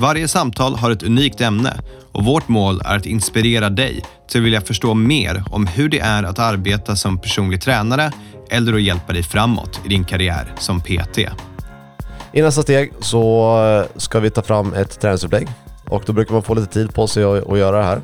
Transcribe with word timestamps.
Varje 0.00 0.28
samtal 0.28 0.74
har 0.74 0.90
ett 0.90 1.02
unikt 1.02 1.40
ämne 1.40 1.80
och 2.12 2.24
vårt 2.24 2.48
mål 2.48 2.82
är 2.84 2.96
att 2.96 3.06
inspirera 3.06 3.70
dig 3.70 4.04
till 4.28 4.40
att 4.40 4.44
vilja 4.44 4.60
förstå 4.60 4.94
mer 4.94 5.44
om 5.50 5.66
hur 5.66 5.88
det 5.88 5.98
är 5.98 6.22
att 6.22 6.38
arbeta 6.38 6.96
som 6.96 7.18
personlig 7.18 7.60
tränare 7.60 8.12
eller 8.50 8.74
att 8.74 8.82
hjälpa 8.82 9.12
dig 9.12 9.22
framåt 9.22 9.80
i 9.84 9.88
din 9.88 10.04
karriär 10.04 10.54
som 10.58 10.80
PT. 10.80 11.18
I 12.32 12.42
nästa 12.42 12.62
steg 12.62 12.92
så 13.00 13.56
eh, 13.64 13.98
ska 14.00 14.20
vi 14.20 14.30
ta 14.30 14.42
fram 14.42 14.74
ett 14.74 15.00
träningsupplägg 15.00 15.48
och 15.88 16.02
då 16.06 16.12
brukar 16.12 16.32
man 16.32 16.42
få 16.42 16.54
lite 16.54 16.72
tid 16.72 16.94
på 16.94 17.06
sig 17.06 17.24
att, 17.24 17.58
göra 17.58 17.78
det 17.78 17.84
här. 17.84 18.00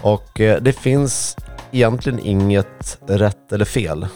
Och 0.00 0.40
eh, 0.40 0.62
det 0.62 0.72
finns 0.72 1.36
egentligen 1.72 2.18
inget 2.18 2.98
rätt 3.06 3.52
eller 3.52 3.64
fel. 3.64 4.06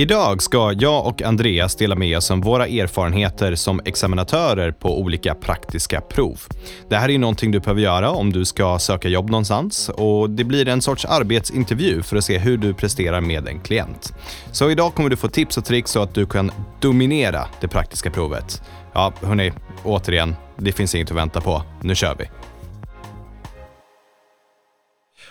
Idag 0.00 0.42
ska 0.42 0.72
jag 0.78 1.06
och 1.06 1.22
Andreas 1.22 1.76
dela 1.76 1.94
med 1.94 2.16
oss 2.16 2.30
om 2.30 2.40
våra 2.40 2.66
erfarenheter 2.66 3.54
som 3.54 3.80
examinatörer 3.84 4.72
på 4.72 5.00
olika 5.00 5.34
praktiska 5.34 6.00
prov. 6.00 6.40
Det 6.88 6.96
här 6.96 7.10
är 7.10 7.18
någonting 7.18 7.50
du 7.50 7.60
behöver 7.60 7.80
göra 7.80 8.10
om 8.10 8.32
du 8.32 8.44
ska 8.44 8.78
söka 8.78 9.08
jobb 9.08 9.30
någonstans 9.30 9.88
och 9.88 10.30
det 10.30 10.44
blir 10.44 10.68
en 10.68 10.82
sorts 10.82 11.04
arbetsintervju 11.04 12.02
för 12.02 12.16
att 12.16 12.24
se 12.24 12.38
hur 12.38 12.56
du 12.58 12.74
presterar 12.74 13.20
med 13.20 13.48
en 13.48 13.60
klient. 13.60 14.14
Så 14.52 14.70
idag 14.70 14.94
kommer 14.94 15.08
du 15.08 15.16
få 15.16 15.28
tips 15.28 15.58
och 15.58 15.64
tricks 15.64 15.90
så 15.90 16.02
att 16.02 16.14
du 16.14 16.26
kan 16.26 16.52
dominera 16.80 17.48
det 17.60 17.68
praktiska 17.68 18.10
provet. 18.10 18.62
Ja, 18.92 19.12
hörni, 19.22 19.52
återigen, 19.84 20.36
det 20.56 20.72
finns 20.72 20.94
inget 20.94 21.10
att 21.10 21.16
vänta 21.16 21.40
på. 21.40 21.62
Nu 21.82 21.94
kör 21.94 22.14
vi! 22.18 22.24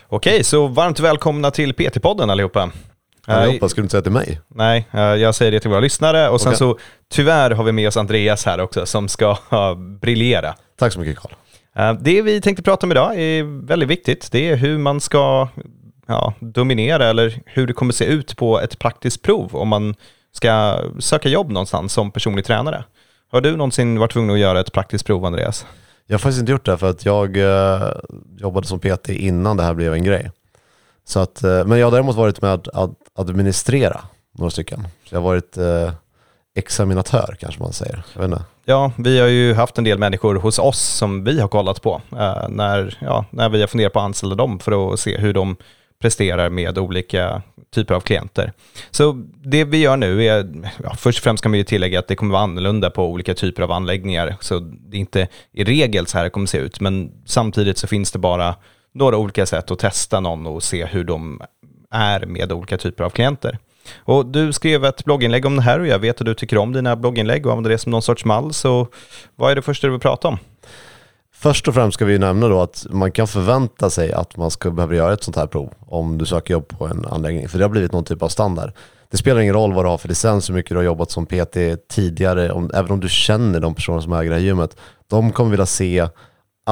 Okej, 0.08 0.44
så 0.44 0.68
varmt 0.68 1.00
välkomna 1.00 1.52
till 1.52 1.74
PT-podden 1.74 2.32
allihopa. 2.32 2.72
Allihopa, 3.34 3.70
skulle 3.70 3.82
du 3.82 3.86
inte 3.86 3.92
säga 3.92 4.02
till 4.02 4.12
mig? 4.12 4.42
Nej, 4.48 4.88
eh, 4.92 5.00
jag 5.02 5.36
säger 5.36 5.52
det 5.52 5.60
till 5.60 5.70
våra 5.70 5.80
lyssnare 5.80 6.30
och 6.30 6.42
sen 6.42 6.50
Okej. 6.50 6.58
så 6.58 6.78
tyvärr 7.12 7.52
har 7.52 7.64
vi 7.64 7.72
med 7.72 7.88
oss 7.88 7.98
Andreas 7.98 8.46
här 8.46 8.60
också 8.60 8.86
som 8.86 9.08
ska 9.08 9.32
uh, 9.32 9.76
briljera. 10.02 10.56
Tack 10.80 10.94
så 10.94 11.00
mycket 11.00 11.18
Karl. 11.18 11.32
Eh, 11.76 11.94
Det 11.94 12.22
vi 12.22 12.42
tänkte 12.42 12.64
prata 12.64 12.86
om 12.86 12.92
idag 12.92 13.20
är 13.20 13.66
väldigt 13.68 13.90
viktigt. 13.90 14.32
Det 14.32 14.50
är 14.50 14.56
hur 14.56 14.78
man 14.78 15.02
ska 15.02 15.48
ja, 16.08 16.34
dominera 16.40 17.06
eller 17.06 17.42
hur 17.46 17.68
det 17.68 17.74
kommer 17.74 17.94
se 17.94 18.06
ut 18.06 18.38
på 18.38 18.60
ett 18.60 18.80
praktiskt 18.80 19.22
prov 19.22 19.56
om 19.56 19.68
man 19.68 19.96
ska 20.32 20.80
söka 21.00 21.30
jobb 21.30 21.52
någonstans 21.52 21.94
som 21.94 22.12
personlig 22.12 22.46
tränare. 22.46 22.84
Har 23.32 23.42
du 23.42 23.52
någonsin 23.52 24.00
varit 24.00 24.12
tvungen 24.12 24.32
att 24.32 24.40
göra 24.40 24.60
ett 24.60 24.72
praktiskt 24.72 25.06
prov, 25.06 25.26
Andreas? 25.26 25.66
Jag 26.08 26.14
har 26.14 26.20
faktiskt 26.20 26.40
inte 26.40 26.52
gjort 26.52 26.66
det 26.66 26.78
för 26.78 26.90
att 26.90 27.06
jag 27.06 27.38
eh, 27.38 27.92
jobbade 28.38 28.68
som 28.68 28.80
PT 28.80 29.10
innan 29.10 29.58
det 29.58 29.64
här 29.64 29.74
blev 29.74 29.94
en 29.94 30.04
grej. 30.04 30.32
Så 31.06 31.20
att, 31.20 31.44
eh, 31.44 31.66
men 31.66 31.80
jag 31.80 31.86
har 31.86 31.92
däremot 31.92 32.16
varit 32.16 32.42
med 32.42 32.54
att 32.54 32.68
administrera 33.20 34.02
några 34.38 34.52
stycken. 34.52 34.88
Så 35.06 35.16
jag 35.16 35.22
har 35.22 35.30
varit 35.30 35.58
eh, 35.58 35.92
examinatör 36.56 37.38
kanske 37.40 37.62
man 37.62 37.74
säger. 37.74 38.04
Jag 38.14 38.22
vet 38.22 38.32
inte. 38.32 38.44
Ja, 38.66 38.92
vi 38.98 39.20
har 39.20 39.28
ju 39.28 39.54
haft 39.54 39.78
en 39.78 39.84
del 39.84 39.98
människor 39.98 40.36
hos 40.36 40.60
oss 40.60 40.80
som 40.80 41.24
vi 41.24 41.42
har 41.42 41.48
kollat 41.48 41.82
på 41.82 42.02
eh, 42.12 42.50
när, 42.50 42.98
ja, 43.02 43.26
när 43.30 43.50
vi 43.50 43.60
har 43.60 43.68
funderat 43.68 43.94
på 43.94 44.00
att 44.00 44.06
anställa 44.06 44.36
dem 44.36 44.60
för 44.60 44.94
att 44.94 45.00
se 45.00 45.18
hur 45.18 45.34
de 45.34 45.56
presterar 46.02 46.50
med 46.50 46.78
olika 46.78 47.42
typer 47.76 47.96
av 47.96 48.00
klienter. 48.02 48.54
Så 48.92 49.26
det 49.44 49.64
vi 49.64 49.78
gör 49.78 49.98
nu 49.98 50.26
är, 50.26 50.48
ja, 50.84 50.96
först 50.96 51.20
och 51.20 51.24
främst 51.24 51.44
kan 51.44 51.52
vi 51.52 51.58
ju 51.58 51.64
tillägga 51.64 52.00
att 52.00 52.08
det 52.08 52.16
kommer 52.16 52.32
vara 52.32 52.44
annorlunda 52.44 52.90
på 52.90 53.08
olika 53.08 53.34
typer 53.34 53.64
av 53.64 53.72
anläggningar, 53.72 54.36
så 54.40 54.60
det 54.60 54.98
är 54.98 55.00
inte 55.00 55.28
i 55.52 55.64
regel 55.64 56.08
så 56.08 56.18
här 56.18 56.24
det 56.24 56.30
kommer 56.30 56.48
se 56.48 56.58
ut, 56.58 56.80
men 56.80 57.12
samtidigt 57.26 57.78
så 57.78 57.88
finns 57.88 58.12
det 58.12 58.20
bara 58.20 58.56
några 58.94 59.18
olika 59.18 59.46
sätt 59.46 59.72
att 59.72 59.80
testa 59.80 60.20
någon 60.20 60.46
och 60.46 60.64
se 60.64 60.86
hur 60.86 61.04
de 61.04 61.42
är 61.92 62.26
med 62.26 62.52
olika 62.52 62.78
typer 62.78 63.04
av 63.04 63.10
klienter. 63.10 63.58
Och 63.98 64.26
du 64.26 64.54
skrev 64.54 64.86
ett 64.86 65.06
blogginlägg 65.06 65.46
om 65.46 65.56
det 65.56 65.62
här 65.62 65.80
och 65.80 65.88
jag 65.88 66.00
vet 66.00 66.22
att 66.22 66.26
du 66.26 66.34
tycker 66.34 66.58
om 66.58 66.74
dina 66.74 66.96
blogginlägg 66.96 67.46
och 67.46 67.52
använder 67.52 67.70
det 67.70 67.78
som 67.78 67.92
någon 67.92 68.02
sorts 68.02 68.26
mall. 68.26 68.54
Så 68.54 68.88
vad 69.36 69.52
är 69.52 69.56
det 69.56 69.62
första 69.62 69.88
du 69.88 69.92
vill 69.92 70.00
prata 70.00 70.28
om? 70.28 70.38
Först 71.34 71.68
och 71.68 71.74
främst 71.74 71.96
ska 71.96 72.06
vi 72.06 72.20
nämna 72.20 72.48
då 72.48 72.62
att 72.62 72.86
man 72.90 73.12
kan 73.12 73.28
förvänta 73.28 73.90
sig 73.90 74.14
att 74.14 74.38
man 74.38 74.52
ska 74.52 74.72
behöva 74.72 74.96
göra 74.96 75.14
ett 75.14 75.24
sånt 75.24 75.38
här 75.38 75.48
prov 75.48 75.74
om 75.80 76.18
du 76.18 76.26
söker 76.26 76.54
jobb 76.54 76.68
på 76.68 76.88
en 76.88 77.06
anläggning. 77.06 77.50
För 77.50 77.58
det 77.58 77.64
har 77.64 77.70
blivit 77.70 77.92
någon 77.92 78.04
typ 78.04 78.24
av 78.24 78.30
standard. 78.30 78.72
Det 79.12 79.18
spelar 79.18 79.42
ingen 79.42 79.54
roll 79.54 79.74
vad 79.74 79.86
du 79.86 79.90
har 79.90 79.98
för 79.98 80.08
licens, 80.08 80.50
hur 80.50 80.54
mycket 80.54 80.70
du 80.70 80.76
har 80.76 80.84
jobbat 80.84 81.12
som 81.12 81.26
PT 81.26 81.58
tidigare, 81.90 82.52
om, 82.52 82.72
även 82.74 82.92
om 82.92 83.00
du 83.00 83.10
känner 83.10 83.60
de 83.60 83.76
personer 83.76 84.00
som 84.00 84.14
äger 84.14 84.30
det 84.30 84.36
här 84.36 84.44
gymmet. 84.44 84.78
De 85.10 85.32
kommer 85.32 85.52
vilja 85.52 85.66
se 85.66 86.08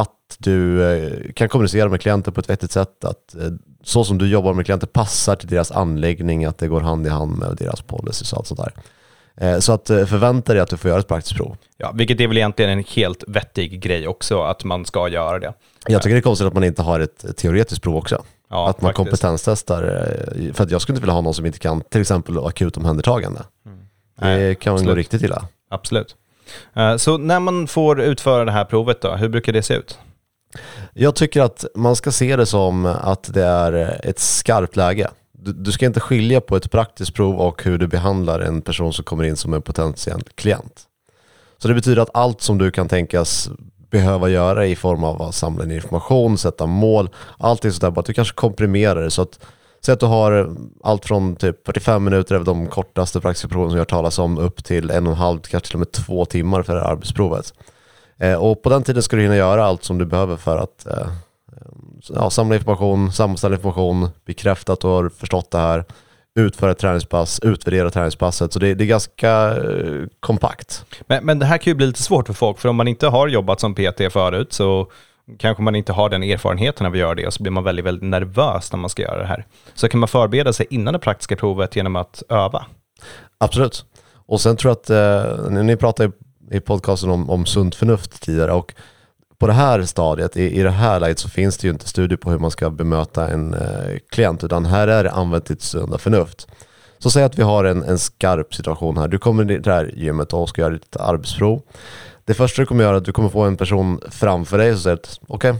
att 0.01 0.37
du 0.37 0.83
eh, 0.91 1.31
kan 1.33 1.49
kommunicera 1.49 1.89
med 1.89 2.01
klienter 2.01 2.31
på 2.31 2.39
ett 2.39 2.49
vettigt 2.49 2.71
sätt, 2.71 3.03
att 3.05 3.35
eh, 3.35 3.41
så 3.83 4.03
som 4.03 4.17
du 4.17 4.27
jobbar 4.27 4.53
med 4.53 4.65
klienter 4.65 4.87
passar 4.87 5.35
till 5.35 5.47
deras 5.47 5.71
anläggning, 5.71 6.45
att 6.45 6.57
det 6.57 6.67
går 6.67 6.81
hand 6.81 7.07
i 7.07 7.09
hand 7.09 7.37
med 7.37 7.55
deras 7.59 7.81
policies 7.81 8.33
och 8.33 8.37
allt 8.37 8.47
sånt 8.47 8.59
där. 8.59 8.73
Eh, 9.53 9.59
Så 9.59 9.73
att 9.73 9.87
förvänta 9.87 10.53
dig 10.53 10.61
att 10.61 10.69
du 10.69 10.77
får 10.77 10.89
göra 10.89 10.99
ett 10.99 11.07
praktiskt 11.07 11.35
prov. 11.35 11.57
Ja, 11.77 11.91
vilket 11.95 12.19
är 12.19 12.27
väl 12.27 12.37
egentligen 12.37 12.71
en 12.71 12.83
helt 12.87 13.23
vettig 13.27 13.81
grej 13.81 14.07
också, 14.07 14.41
att 14.41 14.63
man 14.63 14.85
ska 14.85 15.07
göra 15.09 15.39
det. 15.39 15.53
Jag 15.87 16.01
tycker 16.01 16.15
det 16.15 16.19
är 16.19 16.21
konstigt 16.21 16.47
att 16.47 16.53
man 16.53 16.63
inte 16.63 16.81
har 16.81 16.99
ett 16.99 17.37
teoretiskt 17.37 17.81
prov 17.83 17.95
också. 17.95 18.23
Ja, 18.49 18.69
att 18.69 18.81
man 18.81 18.89
faktiskt. 18.89 18.95
kompetenstestar. 18.97 19.81
För 20.53 20.63
att 20.63 20.71
jag 20.71 20.81
skulle 20.81 20.93
inte 20.95 21.01
vilja 21.01 21.13
ha 21.13 21.21
någon 21.21 21.33
som 21.33 21.45
inte 21.45 21.59
kan 21.59 21.81
till 21.81 22.01
exempel 22.01 22.37
akut 22.37 22.77
omhändertagande. 22.77 23.39
Det 24.19 24.25
Nej, 24.25 24.55
kan 24.55 24.71
gå 24.73 24.75
absolut. 24.79 24.95
riktigt 24.95 25.21
illa. 25.21 25.45
Absolut. 25.69 26.15
Eh, 26.73 26.95
så 26.97 27.17
när 27.17 27.39
man 27.39 27.67
får 27.67 28.01
utföra 28.01 28.45
det 28.45 28.51
här 28.51 28.65
provet 28.65 29.01
då, 29.01 29.15
hur 29.15 29.29
brukar 29.29 29.53
det 29.53 29.61
se 29.61 29.73
ut? 29.73 29.97
Jag 30.93 31.15
tycker 31.15 31.41
att 31.41 31.65
man 31.75 31.95
ska 31.95 32.11
se 32.11 32.35
det 32.35 32.45
som 32.45 32.85
att 32.85 33.33
det 33.33 33.45
är 33.45 34.01
ett 34.03 34.19
skarpt 34.19 34.75
läge. 34.75 35.09
Du, 35.31 35.53
du 35.53 35.71
ska 35.71 35.85
inte 35.85 35.99
skilja 35.99 36.41
på 36.41 36.55
ett 36.55 36.71
praktiskt 36.71 37.13
prov 37.13 37.39
och 37.39 37.63
hur 37.63 37.77
du 37.77 37.87
behandlar 37.87 38.39
en 38.39 38.61
person 38.61 38.93
som 38.93 39.05
kommer 39.05 39.23
in 39.23 39.35
som 39.35 39.53
en 39.53 39.61
potentiell 39.61 40.21
klient. 40.35 40.83
Så 41.57 41.67
det 41.67 41.73
betyder 41.73 42.01
att 42.01 42.09
allt 42.13 42.41
som 42.41 42.57
du 42.57 42.71
kan 42.71 42.87
tänkas 42.87 43.49
behöva 43.89 44.29
göra 44.29 44.65
i 44.65 44.75
form 44.75 45.03
av 45.03 45.21
att 45.21 45.35
samla 45.35 45.63
in 45.63 45.71
information, 45.71 46.37
sätta 46.37 46.65
mål, 46.65 47.09
allting 47.37 47.71
sådär, 47.71 47.91
bara 47.91 47.99
att 47.99 48.05
du 48.05 48.13
kanske 48.13 48.35
komprimerar 48.35 49.01
det 49.01 49.11
så 49.11 49.21
att 49.21 49.39
Säg 49.87 49.93
att 49.93 49.99
du 49.99 50.05
har 50.05 50.55
allt 50.83 51.05
från 51.05 51.35
typ 51.35 51.65
45 51.65 52.03
minuter 52.03 52.35
över 52.35 52.45
de 52.45 52.67
kortaste 52.67 53.21
praktiska 53.21 53.47
proven 53.47 53.69
som 53.69 53.77
jag 53.77 53.87
talas 53.87 54.19
om 54.19 54.37
upp 54.37 54.63
till 54.63 54.91
en 54.91 55.07
och 55.07 55.13
en 55.13 55.17
halv, 55.17 55.39
kanske 55.39 55.67
till 55.67 55.75
och 55.75 55.79
med 55.79 55.91
två 55.91 56.25
timmar 56.25 56.63
för 56.63 56.75
det 56.75 56.81
här 56.81 56.87
arbetsprovet. 56.87 57.53
Eh, 58.19 58.33
och 58.33 58.63
på 58.63 58.69
den 58.69 58.83
tiden 58.83 59.03
ska 59.03 59.15
du 59.15 59.21
hinna 59.21 59.35
göra 59.35 59.65
allt 59.65 59.83
som 59.83 59.97
du 59.97 60.05
behöver 60.05 60.35
för 60.35 60.57
att 60.57 60.85
eh, 60.85 60.97
eh, 60.97 61.07
ja, 62.09 62.29
samla 62.29 62.55
information, 62.55 63.11
sammanställa 63.11 63.55
information, 63.55 64.09
bekräfta 64.25 64.73
att 64.73 64.79
du 64.79 64.87
har 64.87 65.09
förstått 65.09 65.51
det 65.51 65.57
här, 65.57 65.85
utföra 66.35 66.71
ett 66.71 66.79
träningspass, 66.79 67.39
utvärdera 67.39 67.89
träningspasset. 67.89 68.53
Så 68.53 68.59
det, 68.59 68.73
det 68.73 68.83
är 68.83 68.87
ganska 68.87 69.57
eh, 69.57 70.03
kompakt. 70.19 70.85
Men, 71.07 71.25
men 71.25 71.39
det 71.39 71.45
här 71.45 71.57
kan 71.57 71.71
ju 71.71 71.75
bli 71.75 71.87
lite 71.87 72.03
svårt 72.03 72.27
för 72.27 72.33
folk, 72.33 72.59
för 72.59 72.69
om 72.69 72.75
man 72.75 72.87
inte 72.87 73.07
har 73.07 73.27
jobbat 73.27 73.59
som 73.59 73.75
PT 73.75 74.01
förut 74.11 74.53
så 74.53 74.91
kanske 75.37 75.63
man 75.63 75.75
inte 75.75 75.93
har 75.93 76.09
den 76.09 76.23
erfarenheten 76.23 76.85
av 76.85 76.91
att 76.91 76.99
göra 76.99 77.15
det 77.15 77.27
och 77.27 77.33
så 77.33 77.43
blir 77.43 77.51
man 77.51 77.63
väldigt, 77.63 77.85
väldigt 77.85 78.09
nervös 78.09 78.71
när 78.71 78.79
man 78.79 78.89
ska 78.89 79.01
göra 79.01 79.19
det 79.19 79.27
här. 79.27 79.45
Så 79.73 79.89
kan 79.89 79.99
man 79.99 80.09
förbereda 80.09 80.53
sig 80.53 80.67
innan 80.69 80.93
det 80.93 80.99
praktiska 80.99 81.35
provet 81.35 81.75
genom 81.75 81.95
att 81.95 82.23
öva. 82.29 82.65
Absolut. 83.37 83.85
Och 84.13 84.41
sen 84.41 84.57
tror 84.57 84.69
jag 84.69 84.77
att, 84.77 84.89
eh, 85.49 85.63
ni 85.63 85.75
pratade 85.75 86.11
i, 86.51 86.59
podcasten 86.59 87.09
om, 87.09 87.29
om 87.29 87.45
sunt 87.45 87.75
förnuft 87.75 88.21
tidigare 88.21 88.51
och 88.51 88.73
på 89.39 89.47
det 89.47 89.53
här 89.53 89.83
stadiet, 89.83 90.37
i, 90.37 90.59
i 90.59 90.63
det 90.63 90.69
här 90.69 90.99
läget 90.99 91.19
så 91.19 91.29
finns 91.29 91.57
det 91.57 91.67
ju 91.67 91.73
inte 91.73 91.87
studier 91.87 92.17
på 92.17 92.31
hur 92.31 92.39
man 92.39 92.51
ska 92.51 92.69
bemöta 92.69 93.27
en 93.27 93.53
eh, 93.53 93.97
klient 94.09 94.43
utan 94.43 94.65
här 94.65 94.87
är 94.87 95.03
det 95.03 95.11
använt 95.11 95.45
ditt 95.45 95.61
sunda 95.61 95.97
förnuft. 95.97 96.47
Så 96.99 97.09
säg 97.09 97.23
att 97.23 97.39
vi 97.39 97.43
har 97.43 97.65
en, 97.65 97.83
en 97.83 97.99
skarp 97.99 98.55
situation 98.55 98.97
här. 98.97 99.07
Du 99.07 99.17
kommer 99.17 99.45
till 99.45 99.61
det 99.61 99.73
här 99.73 99.93
gymmet 99.95 100.33
och 100.33 100.49
ska 100.49 100.61
göra 100.61 100.73
ditt 100.73 100.95
arbetsprov. 100.95 101.61
Det 102.27 102.33
första 102.33 102.61
du 102.61 102.65
kommer 102.65 102.83
göra 102.83 102.93
är 102.93 102.97
att 102.97 103.05
du 103.05 103.11
kommer 103.11 103.29
få 103.29 103.41
en 103.41 103.57
person 103.57 104.01
framför 104.09 104.57
dig 104.57 104.73
som 104.73 104.81
säger 104.81 104.95
att 104.95 105.19
okej, 105.27 105.55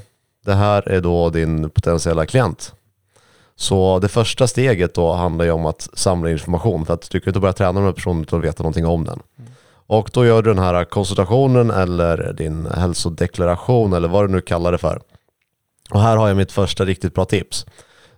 det 0.46 0.54
här 0.54 0.90
är 0.90 1.02
då 1.02 1.30
din 1.30 1.69
potentiella 1.69 2.25
klient. 2.25 2.74
Så 3.56 4.00
det 4.00 4.08
första 4.08 4.48
steget 4.48 4.94
då 4.94 5.14
handlar 5.14 5.46
ju 5.46 5.52
om 5.52 5.66
att 5.66 5.90
samla 5.94 6.31
information 6.31 6.86
för 6.86 6.94
att 6.94 7.10
du 7.12 7.19
kan 7.19 7.30
inte 7.30 7.40
börja 7.40 7.54
träna 7.54 7.72
med 7.72 7.81
den 7.81 7.88
här 7.88 7.94
personen 7.94 8.22
utan 8.22 8.40
att 8.40 8.46
veta 8.46 8.64
någonting 8.64 8.86
om 8.86 9.06
den. 9.06 9.19
Och 9.69 10.10
då 10.14 10.25
gör 10.25 10.42
du 10.42 10.54
den 10.54 10.64
här 10.64 10.86
konsultationen 10.86 11.72
eller 11.72 12.34
din 12.34 12.66
hälsodeklaration 12.66 13.94
eller 13.94 14.08
vad 14.08 14.24
du 14.24 14.31
nu 14.31 14.42
kallar 14.42 14.72
det 14.72 14.78
för. 14.78 15.02
Och 15.92 16.02
här 16.02 16.18
har 16.18 16.28
jag 16.28 16.38
mitt 16.38 16.52
första 16.52 16.86
riktigt 16.86 17.14
bra 17.14 17.25
tips. 17.25 17.66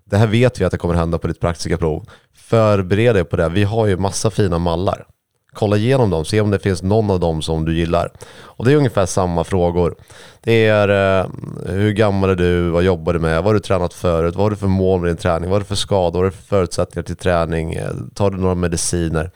Det 0.04 0.18
här 0.18 0.28
vet 0.28 0.62
vi 0.62 0.66
att 0.66 0.72
det 0.72 0.78
kommer 0.78 0.96
hända 0.96 1.18
på 1.18 1.28
ditt 1.28 1.40
praktiska 1.40 1.78
prov. 1.78 2.10
Förbered 2.34 3.16
dig 3.16 3.24
på 3.24 3.36
det. 3.36 3.50
Vi 3.50 3.64
har 3.64 3.88
ju 3.88 3.98
massa 3.98 4.30
fina 4.30 4.60
mallar 4.60 5.08
kolla 5.54 5.78
igenom 5.78 6.10
dem, 6.10 6.26
se 6.26 6.42
om 6.42 6.52
det 6.52 6.60
finns 6.60 6.84
någon 6.84 7.12
av 7.12 7.20
dem 7.20 7.42
som 7.42 7.66
du 7.66 7.78
gillar. 7.78 8.12
Och 8.42 8.66
det 8.66 8.72
är 8.72 8.76
ungefär 8.76 9.06
samma 9.06 9.44
frågor. 9.44 9.96
Det 10.42 10.68
är 10.68 11.20
eh, 11.20 11.28
hur 11.66 11.92
gammal 11.92 12.30
är 12.30 12.36
du, 12.36 12.70
vad 12.70 12.84
jobbar 12.84 13.14
du 13.14 13.20
med, 13.20 13.36
vad 13.36 13.46
har 13.46 13.54
du 13.54 13.60
tränat 13.60 13.94
förut, 13.94 14.36
vad 14.36 14.46
har 14.46 14.50
du 14.50 14.56
för 14.56 14.68
mål 14.68 15.02
med 15.02 15.10
din 15.10 15.18
träning, 15.18 15.50
vad 15.50 15.56
har 15.56 15.60
du 15.60 15.66
för 15.66 15.76
skador, 15.76 16.20
vad 16.20 16.24
har 16.24 16.32
du 16.32 16.32
för 16.32 16.44
förutsättningar 16.44 17.04
till 17.04 17.16
träning, 17.16 17.74
eh, 17.74 17.92
tar 18.14 18.30
du 18.32 18.38
några 18.38 18.56
mediciner? 18.56 19.32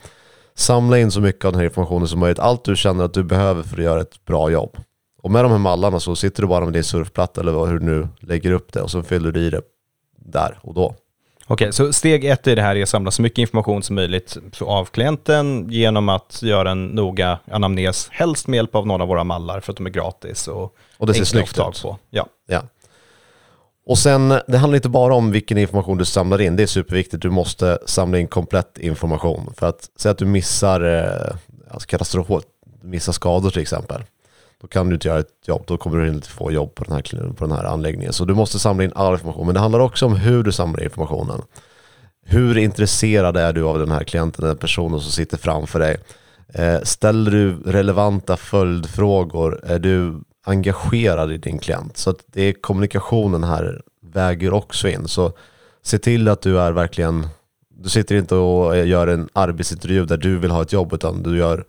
Samla 0.56 0.98
in 0.98 1.10
så 1.10 1.20
mycket 1.20 1.44
av 1.44 1.52
den 1.52 1.58
här 1.58 1.66
informationen 1.66 2.08
som 2.08 2.20
möjligt, 2.20 2.38
allt 2.38 2.64
du 2.64 2.76
känner 2.76 3.04
att 3.04 3.14
du 3.14 3.22
behöver 3.22 3.62
för 3.62 3.76
att 3.76 3.84
göra 3.84 4.00
ett 4.00 4.24
bra 4.24 4.50
jobb. 4.50 4.76
Och 5.22 5.30
med 5.30 5.44
de 5.44 5.50
här 5.50 5.58
mallarna 5.58 6.00
så 6.00 6.16
sitter 6.16 6.42
du 6.42 6.48
bara 6.48 6.64
med 6.64 6.72
din 6.72 6.84
surfplatta 6.84 7.40
eller 7.40 7.66
hur 7.66 7.78
du 7.78 7.84
nu 7.84 8.08
lägger 8.20 8.52
upp 8.52 8.72
det 8.72 8.82
och 8.82 8.90
så 8.90 9.02
fyller 9.02 9.32
du 9.32 9.40
i 9.40 9.50
det 9.50 9.62
där 10.16 10.58
och 10.62 10.74
då. 10.74 10.94
Okej, 11.46 11.72
så 11.72 11.92
steg 11.92 12.24
ett 12.24 12.46
i 12.46 12.54
det 12.54 12.62
här 12.62 12.76
är 12.76 12.82
att 12.82 12.88
samla 12.88 13.10
så 13.10 13.22
mycket 13.22 13.38
information 13.38 13.82
som 13.82 13.96
möjligt 13.96 14.36
av 14.60 14.84
klienten 14.84 15.70
genom 15.70 16.08
att 16.08 16.42
göra 16.42 16.70
en 16.70 16.86
noga 16.86 17.38
anamnes, 17.50 18.08
helst 18.10 18.46
med 18.46 18.56
hjälp 18.56 18.74
av 18.74 18.86
några 18.86 19.02
av 19.02 19.08
våra 19.08 19.24
mallar 19.24 19.60
för 19.60 19.72
att 19.72 19.76
de 19.76 19.86
är 19.86 19.90
gratis 19.90 20.48
och, 20.48 20.76
och 20.96 21.06
det 21.06 21.14
ser 21.14 21.24
snyggt 21.24 21.58
ut. 21.58 21.82
På. 21.82 21.98
Ja. 22.10 22.26
ja. 22.46 22.62
Och 23.86 23.98
sen, 23.98 24.28
det 24.46 24.58
handlar 24.58 24.76
inte 24.76 24.88
bara 24.88 25.14
om 25.14 25.30
vilken 25.30 25.58
information 25.58 25.98
du 25.98 26.04
samlar 26.04 26.40
in, 26.40 26.56
det 26.56 26.62
är 26.62 26.66
superviktigt. 26.66 27.22
Du 27.22 27.30
måste 27.30 27.78
samla 27.86 28.18
in 28.18 28.26
komplett 28.26 28.78
information. 28.78 29.54
För 29.56 29.68
att 29.68 29.90
säga 29.96 30.12
att 30.12 30.18
du 30.18 30.26
missar 30.26 30.80
eh, 30.80 31.36
alltså 31.70 31.88
katastrof, 31.88 32.42
missar 32.82 33.12
skador 33.12 33.50
till 33.50 33.62
exempel. 33.62 34.02
Då 34.64 34.68
kan 34.68 34.88
du 34.88 34.94
inte 34.94 35.08
göra 35.08 35.18
ett 35.18 35.46
jobb, 35.46 35.62
då 35.66 35.76
kommer 35.76 35.98
du 35.98 36.08
inte 36.08 36.28
få 36.28 36.52
jobb 36.52 36.74
på 36.74 36.84
den, 36.84 36.92
här, 36.92 37.32
på 37.32 37.44
den 37.44 37.56
här 37.56 37.64
anläggningen. 37.64 38.12
Så 38.12 38.24
du 38.24 38.34
måste 38.34 38.58
samla 38.58 38.84
in 38.84 38.92
all 38.94 39.12
information. 39.12 39.46
Men 39.46 39.54
det 39.54 39.60
handlar 39.60 39.80
också 39.80 40.06
om 40.06 40.16
hur 40.16 40.42
du 40.42 40.52
samlar 40.52 40.84
informationen. 40.84 41.42
Hur 42.26 42.58
intresserad 42.58 43.36
är 43.36 43.52
du 43.52 43.62
av 43.62 43.78
den 43.78 43.90
här 43.90 44.04
klienten, 44.04 44.44
den 44.44 44.56
personen 44.56 45.00
som 45.00 45.12
sitter 45.12 45.36
framför 45.36 45.78
dig? 45.78 45.96
Eh, 46.54 46.80
ställer 46.82 47.30
du 47.30 47.56
relevanta 47.66 48.36
följdfrågor? 48.36 49.60
Är 49.64 49.78
du 49.78 50.20
engagerad 50.44 51.32
i 51.32 51.38
din 51.38 51.58
klient? 51.58 51.96
Så 51.96 52.10
att 52.10 52.24
det 52.26 52.42
är 52.42 52.52
kommunikationen 52.52 53.44
här 53.44 53.82
väger 54.12 54.52
också 54.52 54.88
in. 54.88 55.08
Så 55.08 55.32
se 55.82 55.98
till 55.98 56.28
att 56.28 56.40
du 56.40 56.60
är 56.60 56.72
verkligen, 56.72 57.26
du 57.68 57.88
sitter 57.88 58.14
inte 58.14 58.34
och 58.34 58.86
gör 58.86 59.06
en 59.06 59.28
arbetsintervju 59.32 60.04
där 60.04 60.16
du 60.16 60.38
vill 60.38 60.50
ha 60.50 60.62
ett 60.62 60.72
jobb 60.72 60.92
utan 60.92 61.22
du 61.22 61.38
gör 61.38 61.64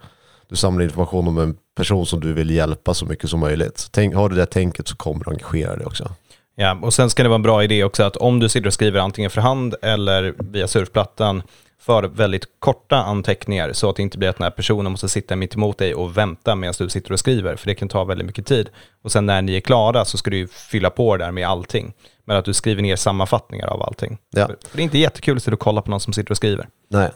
du 0.50 0.56
samlar 0.56 0.84
information 0.84 1.28
om 1.28 1.38
en 1.38 1.58
person 1.78 2.06
som 2.06 2.20
du 2.20 2.34
vill 2.34 2.50
hjälpa 2.50 2.94
så 2.94 3.06
mycket 3.06 3.30
som 3.30 3.40
möjligt. 3.40 3.88
Tänk, 3.92 4.16
har 4.16 4.30
du 4.30 4.36
det 4.36 4.46
tänket 4.46 4.88
så 4.88 4.96
kommer 4.96 5.26
du 5.26 5.32
engagera 5.32 5.76
dig 5.76 5.86
också. 5.86 6.12
Ja, 6.56 6.80
och 6.82 6.94
sen 6.94 7.10
ska 7.10 7.24
det 7.24 7.30
vara 7.30 7.36
en 7.36 7.42
bra 7.42 7.64
idé 7.64 7.84
också 7.84 8.04
att 8.04 8.18
om 8.18 8.40
du 8.40 8.50
sitter 8.50 8.68
och 8.68 8.74
skriver 8.74 9.00
antingen 9.00 9.32
för 9.32 9.42
hand 9.42 9.76
eller 9.82 10.34
via 10.38 10.68
surfplattan 10.68 11.44
för 11.82 12.04
väldigt 12.04 12.46
korta 12.60 12.96
anteckningar 12.96 13.74
så 13.74 13.90
att 13.90 13.96
det 13.96 14.02
inte 14.02 14.18
blir 14.18 14.30
att 14.30 14.38
den 14.38 14.44
här 14.44 14.52
personen 14.52 14.92
måste 14.92 15.10
sitta 15.10 15.36
mitt 15.36 15.56
emot 15.56 15.78
dig 15.78 15.96
och 15.96 16.18
vänta 16.18 16.56
medan 16.56 16.74
du 16.78 16.90
sitter 16.90 17.12
och 17.12 17.20
skriver, 17.20 17.56
för 17.56 17.68
det 17.68 17.76
kan 17.76 17.88
ta 17.88 18.04
väldigt 18.04 18.28
mycket 18.28 18.46
tid. 18.46 18.70
Och 19.04 19.12
sen 19.12 19.26
när 19.26 19.42
ni 19.42 19.56
är 19.56 19.60
klara 19.60 20.06
så 20.06 20.18
ska 20.18 20.32
du 20.32 20.48
fylla 20.48 20.90
på 20.90 21.18
där 21.18 21.32
med 21.32 21.48
allting. 21.48 21.94
Men 22.26 22.38
att 22.38 22.46
du 22.46 22.54
skriver 22.54 22.82
ner 22.82 22.96
sammanfattningar 22.96 23.68
av 23.68 23.82
allting. 23.82 24.18
Ja. 24.30 24.48
För 24.48 24.78
det 24.78 24.82
är 24.82 24.84
inte 24.84 24.98
jättekul 24.98 25.38
att 25.38 25.44
sitta 25.44 25.54
och 25.54 25.60
kolla 25.60 25.82
på 25.82 25.92
någon 25.92 26.00
som 26.00 26.14
sitter 26.14 26.32
och 26.32 26.38
skriver. 26.38 26.68
Nej, 26.90 27.12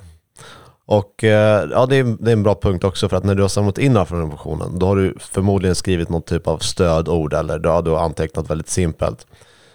och 0.92 1.24
eh, 1.24 1.70
ja, 1.72 1.86
det 1.86 1.96
är, 1.96 2.04
det 2.20 2.32
är 2.32 2.34
en 2.34 2.44
bra 2.44 2.56
punkt 2.56 2.84
också 2.84 3.10
för 3.10 3.18
att 3.18 3.24
när 3.24 3.36
du 3.36 3.42
har 3.42 3.50
samlat 3.50 3.78
in 3.78 3.98
all 3.98 4.02
informationen 4.02 4.80
då 4.80 4.86
har 4.86 4.96
du 4.96 5.16
förmodligen 5.20 5.76
skrivit 5.76 6.10
någon 6.10 6.22
typ 6.22 6.48
av 6.48 6.58
stödord 6.58 7.34
eller 7.34 7.60
då 7.60 7.70
har 7.70 7.82
du 7.82 7.98
antecknat 7.98 8.50
väldigt 8.50 8.70
simpelt. 8.70 9.28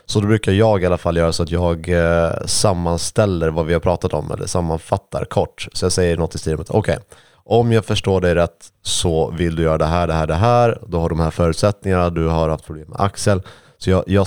Så 0.06 0.20
då 0.20 0.26
brukar 0.26 0.52
jag 0.52 0.82
i 0.82 0.86
alla 0.86 0.98
fall 0.98 1.16
göra 1.16 1.32
så 1.32 1.42
att 1.42 1.50
jag 1.50 1.88
eh, 1.88 2.30
sammanställer 2.46 3.50
vad 3.50 3.66
vi 3.66 3.72
har 3.72 3.80
pratat 3.80 4.14
om 4.14 4.30
eller 4.30 4.46
sammanfattar 4.46 5.24
kort. 5.24 5.68
Så 5.72 5.84
jag 5.84 5.92
säger 5.92 6.16
något 6.16 6.34
i 6.34 6.38
stil 6.38 6.56
med 6.56 6.66
okej, 6.68 6.78
okay, 6.78 6.98
om 7.44 7.72
jag 7.72 7.84
förstår 7.84 8.20
dig 8.20 8.34
rätt 8.34 8.66
så 8.82 9.30
vill 9.30 9.56
du 9.56 9.62
göra 9.62 9.78
det 9.78 9.86
här, 9.86 10.06
det 10.06 10.14
här, 10.14 10.26
det 10.26 10.34
här. 10.34 10.78
Då 10.86 11.00
har 11.00 11.08
de 11.08 11.20
här 11.20 11.30
förutsättningarna, 11.30 12.10
du 12.10 12.26
har 12.26 12.48
haft 12.48 12.66
problem 12.66 12.88
med 12.88 13.00
axel. 13.00 13.42
Så 13.78 13.90
jag, 13.90 14.04
jag 14.06 14.26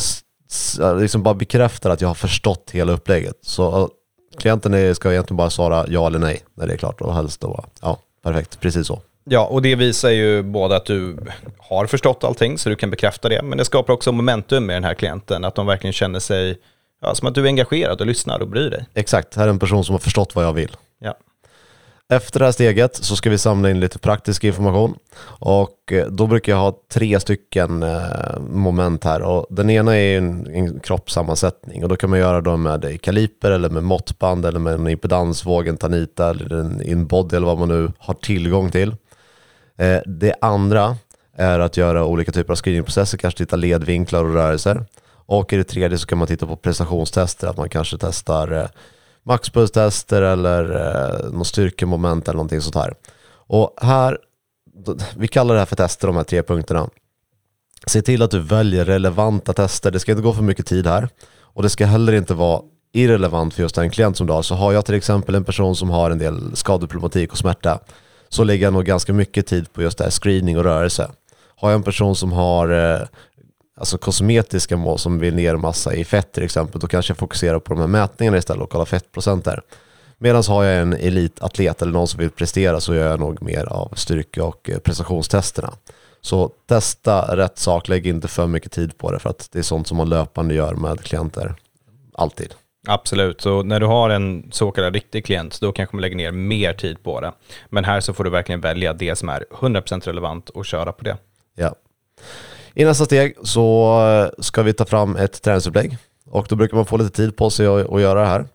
liksom 0.99 1.23
bara 1.23 1.35
bekräftar 1.35 1.89
att 1.89 2.01
jag 2.01 2.07
har 2.07 2.15
förstått 2.15 2.69
hela 2.73 2.91
upplägget. 2.91 3.35
Så 3.41 3.89
klienten 4.37 4.95
ska 4.95 5.11
egentligen 5.11 5.37
bara 5.37 5.49
svara 5.49 5.85
ja 5.87 6.07
eller 6.07 6.19
nej 6.19 6.41
när 6.53 6.67
det 6.67 6.73
är 6.73 6.77
klart 6.77 7.01
och 7.01 7.15
helst 7.15 7.41
då, 7.41 7.65
ja, 7.81 7.97
perfekt, 8.23 8.59
precis 8.59 8.87
så. 8.87 9.01
Ja, 9.29 9.45
och 9.45 9.61
det 9.61 9.75
visar 9.75 10.09
ju 10.09 10.43
både 10.43 10.75
att 10.75 10.85
du 10.85 11.17
har 11.57 11.85
förstått 11.85 12.23
allting, 12.23 12.57
så 12.57 12.69
du 12.69 12.75
kan 12.75 12.89
bekräfta 12.89 13.29
det, 13.29 13.41
men 13.43 13.57
det 13.57 13.65
skapar 13.65 13.93
också 13.93 14.11
momentum 14.11 14.65
med 14.65 14.75
den 14.75 14.83
här 14.83 14.93
klienten, 14.93 15.45
att 15.45 15.55
de 15.55 15.65
verkligen 15.65 15.93
känner 15.93 16.19
sig, 16.19 16.57
ja, 17.01 17.15
som 17.15 17.27
att 17.27 17.35
du 17.35 17.41
är 17.41 17.47
engagerad 17.47 18.01
och 18.01 18.07
lyssnar 18.07 18.39
och 18.39 18.47
bryr 18.47 18.69
dig. 18.69 18.85
Exakt, 18.93 19.35
här 19.35 19.45
är 19.45 19.49
en 19.49 19.59
person 19.59 19.83
som 19.83 19.93
har 19.93 19.99
förstått 19.99 20.35
vad 20.35 20.45
jag 20.45 20.53
vill. 20.53 20.75
Ja. 20.99 21.17
Efter 22.09 22.39
det 22.39 22.45
här 22.45 22.51
steget 22.51 22.95
så 22.95 23.15
ska 23.15 23.29
vi 23.29 23.37
samla 23.37 23.69
in 23.69 23.79
lite 23.79 23.99
praktisk 23.99 24.43
information 24.43 24.95
och 25.23 25.91
eh, 25.91 26.07
då 26.07 26.27
brukar 26.27 26.51
jag 26.51 26.59
ha 26.59 26.81
tre 26.91 27.19
stycken 27.19 27.83
eh, 27.83 28.39
moment 28.39 29.03
här 29.03 29.21
och 29.21 29.47
den 29.49 29.69
ena 29.69 29.97
är 29.97 30.17
en, 30.17 30.47
en 30.55 30.79
kroppssammansättning 30.79 31.83
och 31.83 31.89
då 31.89 31.95
kan 31.95 32.09
man 32.09 32.19
göra 32.19 32.41
dem 32.41 32.63
med 32.63 33.01
kaliper 33.01 33.51
eller 33.51 33.69
med 33.69 33.83
måttband 33.83 34.45
eller 34.45 34.59
med 34.59 34.73
en 34.73 34.87
impedansvåg, 34.87 35.67
en 35.67 35.77
tanita 35.77 36.29
eller 36.29 36.55
en 36.55 36.81
inbody 36.81 37.35
eller 37.35 37.47
vad 37.47 37.57
man 37.57 37.69
nu 37.69 37.91
har 37.97 38.13
tillgång 38.13 38.71
till. 38.71 38.95
Eh, 39.77 39.99
det 40.05 40.35
andra 40.41 40.97
är 41.37 41.59
att 41.59 41.77
göra 41.77 42.05
olika 42.05 42.31
typer 42.31 42.53
av 42.53 42.57
screeningprocesser, 42.57 43.17
kanske 43.17 43.37
titta 43.37 43.55
ledvinklar 43.55 44.23
och 44.23 44.33
rörelser. 44.33 44.85
Och 45.09 45.53
i 45.53 45.57
det 45.57 45.63
tredje 45.63 45.97
så 45.97 46.07
kan 46.07 46.17
man 46.17 46.27
titta 46.27 46.47
på 46.47 46.55
prestationstester, 46.55 47.47
att 47.47 47.57
man 47.57 47.69
kanske 47.69 47.97
testar 47.99 48.69
maxpulstester 49.27 50.21
eller 50.21 50.75
eh, 50.75 51.31
något 51.31 51.47
styrkemoment 51.47 52.27
eller 52.27 52.37
någonting 52.37 52.61
sånt 52.61 52.75
här. 52.75 52.93
Och 53.29 53.73
här, 53.81 54.17
vi 55.17 55.27
kallar 55.27 55.53
det 55.53 55.59
här 55.61 55.65
för 55.65 55.75
tester, 55.75 56.07
de 56.07 56.15
här 56.15 56.23
tre 56.23 56.43
punkterna. 56.43 56.89
Se 57.85 58.01
till 58.01 58.21
att 58.21 58.31
du 58.31 58.39
väljer 58.39 58.85
relevanta 58.85 59.53
tester. 59.53 59.91
Det 59.91 59.99
ska 59.99 60.11
inte 60.11 60.21
gå 60.21 60.33
för 60.33 60.43
mycket 60.43 60.65
tid 60.65 60.87
här. 60.87 61.09
Och 61.39 61.63
det 61.63 61.69
ska 61.69 61.85
heller 61.85 62.13
inte 62.13 62.33
vara 62.33 62.61
irrelevant 62.93 63.53
för 63.53 63.61
just 63.61 63.75
den 63.75 63.89
klient 63.89 64.17
som 64.17 64.27
du 64.27 64.33
har. 64.33 64.41
Så 64.41 64.55
har 64.55 64.73
jag 64.73 64.85
till 64.85 64.95
exempel 64.95 65.35
en 65.35 65.43
person 65.43 65.75
som 65.75 65.89
har 65.89 66.11
en 66.11 66.17
del 66.17 66.55
skadeproblematik 66.55 67.31
och 67.31 67.37
smärta 67.37 67.79
så 68.29 68.43
lägger 68.43 68.65
jag 68.65 68.73
nog 68.73 68.85
ganska 68.85 69.13
mycket 69.13 69.47
tid 69.47 69.73
på 69.73 69.81
just 69.81 69.97
det 69.97 70.03
här 70.03 70.11
screening 70.11 70.57
och 70.57 70.63
rörelse. 70.63 71.11
Har 71.55 71.69
jag 71.69 71.75
en 71.75 71.83
person 71.83 72.15
som 72.15 72.31
har 72.31 72.69
eh, 72.69 73.07
alltså 73.77 73.97
kosmetiska 73.97 74.77
mål 74.77 74.99
som 74.99 75.19
vill 75.19 75.35
ner 75.35 75.55
massa 75.55 75.93
i 75.93 76.05
fett 76.05 76.31
till 76.31 76.43
exempel, 76.43 76.81
då 76.81 76.87
kanske 76.87 77.11
jag 77.11 77.17
fokuserar 77.17 77.59
på 77.59 77.73
de 77.73 77.79
här 77.79 77.87
mätningarna 77.87 78.37
istället 78.37 78.63
och 78.63 78.69
kollar 78.69 78.85
fettprocenter. 78.85 79.61
Medan 80.17 80.43
har 80.47 80.63
jag 80.63 80.81
en 80.81 80.93
elitatlet 80.93 81.81
eller 81.81 81.91
någon 81.91 82.07
som 82.07 82.19
vill 82.19 82.29
prestera 82.29 82.79
så 82.79 82.95
gör 82.95 83.09
jag 83.09 83.19
nog 83.19 83.41
mer 83.41 83.65
av 83.65 83.93
styrka 83.95 84.43
och 84.43 84.69
eh, 84.69 84.77
prestationstesterna. 84.77 85.73
Så 86.21 86.51
testa 86.65 87.37
rätt 87.37 87.57
sak, 87.57 87.87
lägg 87.87 88.07
inte 88.07 88.27
för 88.27 88.47
mycket 88.47 88.71
tid 88.71 88.97
på 88.97 89.11
det 89.11 89.19
för 89.19 89.29
att 89.29 89.49
det 89.51 89.59
är 89.59 89.63
sånt 89.63 89.87
som 89.87 89.97
man 89.97 90.09
löpande 90.09 90.53
gör 90.53 90.73
med 90.73 91.01
klienter. 91.01 91.55
Alltid. 92.13 92.53
Absolut, 92.87 93.41
så 93.41 93.63
när 93.63 93.79
du 93.79 93.85
har 93.85 94.09
en 94.09 94.49
så 94.51 94.71
kallad 94.71 94.93
riktig 94.93 95.25
klient, 95.25 95.61
då 95.61 95.71
kanske 95.71 95.95
man 95.95 96.01
lägger 96.01 96.15
ner 96.15 96.31
mer 96.31 96.73
tid 96.73 97.03
på 97.03 97.21
det. 97.21 97.33
Men 97.69 97.83
här 97.83 97.99
så 97.99 98.13
får 98.13 98.23
du 98.23 98.29
verkligen 98.29 98.61
välja 98.61 98.93
det 98.93 99.15
som 99.15 99.29
är 99.29 99.45
100% 99.51 100.05
relevant 100.05 100.49
och 100.49 100.65
köra 100.65 100.91
på 100.91 101.03
det. 101.03 101.17
Ja. 101.55 101.75
I 102.79 102.85
nästa 102.85 103.05
steg 103.05 103.35
så 103.43 103.99
eh, 104.09 104.43
ska 104.43 104.63
vi 104.63 104.73
ta 104.73 104.85
fram 104.85 105.15
ett 105.15 105.41
träningsupplägg 105.41 105.97
och 106.25 106.45
då 106.49 106.55
brukar 106.55 106.77
man 106.77 106.85
få 106.85 106.97
lite 106.97 107.09
tid 107.09 107.35
på 107.35 107.49
sig 107.49 107.67
att, 107.67 108.01
göra 108.01 108.19
det 108.19 108.27
här. 108.27 108.45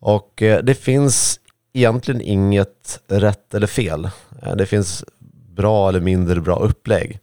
Och 0.00 0.42
eh, 0.42 0.62
det 0.62 0.74
finns 0.74 1.40
egentligen 1.72 2.20
inget 2.20 3.00
rätt 3.08 3.54
eller 3.54 3.66
fel. 3.66 4.10
Eh, 4.42 4.56
det 4.56 4.66
finns 4.66 5.04
bra 5.56 5.88
eller 5.88 6.00
mindre 6.00 6.40
bra 6.40 6.56
upplägg. 6.56 7.18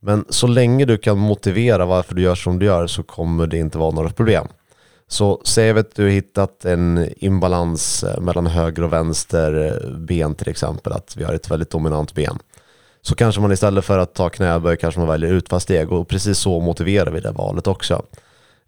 Men 0.00 0.24
så 0.28 0.46
länge 0.46 0.84
du 0.84 0.98
kan 0.98 1.18
motivera 1.18 1.86
varför 1.86 2.14
du 2.14 2.22
gör 2.22 2.34
som 2.34 2.58
du 2.58 2.66
gör 2.66 2.86
så 2.86 3.02
kommer 3.02 3.46
det 3.46 3.58
inte 3.58 3.78
vara 3.78 3.90
några 3.90 4.10
problem. 4.10 4.48
Så 5.08 5.40
säg 5.44 5.70
att 5.70 5.94
du 5.94 6.02
har 6.02 6.10
hittat 6.10 6.64
en 6.64 7.08
imbalans 7.16 8.04
mellan 8.20 8.46
höger 8.46 8.82
och 8.82 8.92
vänster 8.92 9.82
ben 9.98 10.34
till 10.34 10.48
exempel, 10.48 10.92
att 10.92 11.16
vi 11.16 11.24
har 11.24 11.34
ett 11.34 11.50
väldigt 11.50 11.70
dominant 11.70 12.14
ben 12.14 12.38
så 13.02 13.14
kanske 13.14 13.40
man 13.40 13.52
istället 13.52 13.84
för 13.84 13.98
att 13.98 14.14
ta 14.14 14.28
knäböj 14.28 14.76
kanske 14.76 15.00
man 15.00 15.08
väljer 15.08 15.32
utfallssteg 15.32 15.92
och 15.92 16.08
precis 16.08 16.38
så 16.38 16.60
motiverar 16.60 17.10
vi 17.10 17.20
det 17.20 17.30
valet 17.30 17.66
också. 17.66 18.02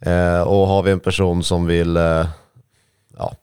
Eh, 0.00 0.40
och 0.40 0.66
har 0.66 0.82
vi 0.82 0.90
en 0.90 1.00
person 1.00 1.42
som 1.44 1.66
vill, 1.66 1.96
eh, 1.96 2.26
ja, 3.18 3.34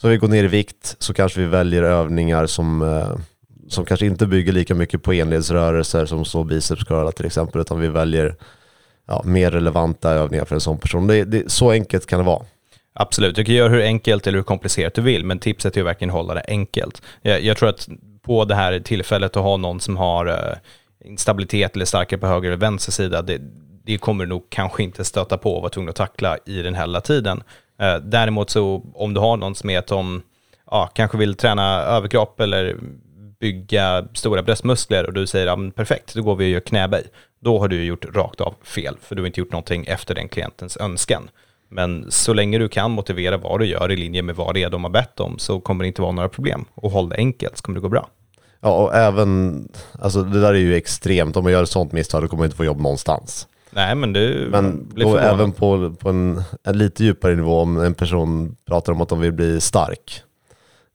som 0.00 0.10
vill 0.10 0.18
gå 0.18 0.26
ner 0.26 0.44
i 0.44 0.48
vikt 0.48 0.96
så 0.98 1.14
kanske 1.14 1.40
vi 1.40 1.46
väljer 1.46 1.82
övningar 1.82 2.46
som, 2.46 2.82
eh, 2.82 3.18
som 3.68 3.84
kanske 3.84 4.06
inte 4.06 4.26
bygger 4.26 4.52
lika 4.52 4.74
mycket 4.74 5.02
på 5.02 5.12
enledsrörelser 5.12 6.06
som 6.06 6.24
så 6.24 6.44
biceps 6.44 6.84
curl 6.84 7.12
till 7.12 7.26
exempel 7.26 7.60
utan 7.60 7.80
vi 7.80 7.88
väljer 7.88 8.36
ja, 9.06 9.22
mer 9.24 9.50
relevanta 9.50 10.10
övningar 10.10 10.44
för 10.44 10.54
en 10.54 10.60
sån 10.60 10.78
person. 10.78 11.06
Det, 11.06 11.24
det, 11.24 11.52
så 11.52 11.70
enkelt 11.70 12.06
kan 12.06 12.18
det 12.18 12.24
vara. 12.24 12.42
Absolut, 12.98 13.36
du 13.36 13.44
kan 13.44 13.54
göra 13.54 13.68
hur 13.68 13.82
enkelt 13.82 14.26
eller 14.26 14.38
hur 14.38 14.42
komplicerat 14.42 14.94
du 14.94 15.02
vill, 15.02 15.24
men 15.24 15.38
tipset 15.38 15.76
är 15.76 15.80
att 15.80 15.86
verkligen 15.86 16.10
hålla 16.10 16.34
det 16.34 16.44
enkelt. 16.48 17.02
Jag, 17.22 17.42
jag 17.42 17.56
tror 17.56 17.68
att 17.68 17.88
på 18.26 18.44
det 18.44 18.54
här 18.54 18.80
tillfället 18.80 19.36
att 19.36 19.42
ha 19.42 19.56
någon 19.56 19.80
som 19.80 19.96
har 19.96 20.26
eh, 20.26 20.56
instabilitet 21.04 21.76
eller 21.76 21.84
starkare 21.84 22.20
på 22.20 22.26
höger 22.26 22.48
eller 22.48 22.56
vänster 22.56 22.92
sida, 22.92 23.22
det, 23.22 23.40
det 23.84 23.98
kommer 23.98 24.24
du 24.24 24.28
nog 24.28 24.50
kanske 24.50 24.82
inte 24.82 25.04
stöta 25.04 25.38
på 25.38 25.54
och 25.54 25.62
vara 25.62 25.70
tvungen 25.70 25.90
att 25.90 25.96
tackla 25.96 26.38
i 26.46 26.62
den 26.62 26.74
hela 26.74 27.00
tiden. 27.00 27.42
Eh, 27.80 27.96
däremot 27.96 28.50
så 28.50 28.82
om 28.94 29.14
du 29.14 29.20
har 29.20 29.36
någon 29.36 29.54
som 29.54 29.70
är 29.70 29.82
som, 29.86 30.22
ja, 30.70 30.90
kanske 30.94 31.18
vill 31.18 31.34
träna 31.34 31.82
överkropp 31.82 32.40
eller 32.40 32.76
bygga 33.40 34.04
stora 34.14 34.42
bröstmuskler 34.42 35.06
och 35.06 35.12
du 35.12 35.26
säger 35.26 35.46
ja, 35.46 35.56
men 35.56 35.70
perfekt, 35.70 36.14
då 36.14 36.22
går 36.22 36.36
vi 36.36 36.44
och 36.44 36.50
gör 36.50 36.60
knäböj. 36.60 37.04
Då 37.40 37.58
har 37.58 37.68
du 37.68 37.84
gjort 37.84 38.04
rakt 38.14 38.40
av 38.40 38.54
fel, 38.62 38.96
för 39.00 39.14
du 39.14 39.22
har 39.22 39.26
inte 39.26 39.40
gjort 39.40 39.52
någonting 39.52 39.84
efter 39.86 40.14
den 40.14 40.28
klientens 40.28 40.76
önskan. 40.76 41.30
Men 41.68 42.06
så 42.10 42.32
länge 42.32 42.58
du 42.58 42.68
kan 42.68 42.90
motivera 42.90 43.36
vad 43.36 43.60
du 43.60 43.66
gör 43.66 43.92
i 43.92 43.96
linje 43.96 44.22
med 44.22 44.36
vad 44.36 44.54
det 44.54 44.62
är 44.62 44.70
de 44.70 44.84
har 44.84 44.90
bett 44.90 45.20
om 45.20 45.38
så 45.38 45.60
kommer 45.60 45.84
det 45.84 45.88
inte 45.88 46.02
vara 46.02 46.12
några 46.12 46.28
problem. 46.28 46.64
Och 46.74 46.90
håll 46.90 47.08
det 47.08 47.16
enkelt 47.16 47.56
så 47.56 47.62
kommer 47.62 47.76
det 47.76 47.82
gå 47.82 47.88
bra. 47.88 48.08
Ja, 48.60 48.76
och 48.76 48.94
även, 48.94 49.68
alltså 49.98 50.22
det 50.22 50.40
där 50.40 50.54
är 50.54 50.58
ju 50.58 50.76
extremt. 50.76 51.36
Om 51.36 51.42
man 51.42 51.52
gör 51.52 51.62
ett 51.62 51.68
sånt 51.68 51.92
misstag 51.92 52.22
då 52.22 52.28
kommer 52.28 52.40
man 52.40 52.44
inte 52.44 52.56
få 52.56 52.64
jobb 52.64 52.80
någonstans. 52.80 53.48
Nej, 53.70 53.94
men 53.94 54.12
du 54.12 54.48
Men 54.50 54.92
då 54.94 55.16
även 55.16 55.52
på, 55.52 55.94
på 55.98 56.08
en, 56.08 56.42
en 56.64 56.78
lite 56.78 57.04
djupare 57.04 57.36
nivå, 57.36 57.60
om 57.60 57.80
en 57.80 57.94
person 57.94 58.56
pratar 58.66 58.92
om 58.92 59.00
att 59.00 59.08
de 59.08 59.20
vill 59.20 59.32
bli 59.32 59.60
stark, 59.60 60.22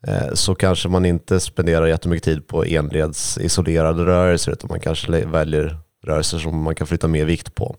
eh, 0.08 0.34
så 0.34 0.56
kanske 0.56 0.90
man 0.90 1.06
inte 1.06 1.40
spenderar 1.40 1.88
jättemycket 1.88 2.24
tid 2.24 2.48
på 2.48 2.66
enleds 2.66 3.38
isolerade 3.38 4.06
rörelser, 4.06 4.52
utan 4.52 4.68
man 4.68 4.80
kanske 4.80 5.26
väljer 5.26 5.78
rörelser 6.04 6.38
som 6.38 6.64
man 6.64 6.76
kan 6.76 6.88
flytta 6.88 7.08
mer 7.08 7.26
vikt 7.26 7.56
på. 7.56 7.76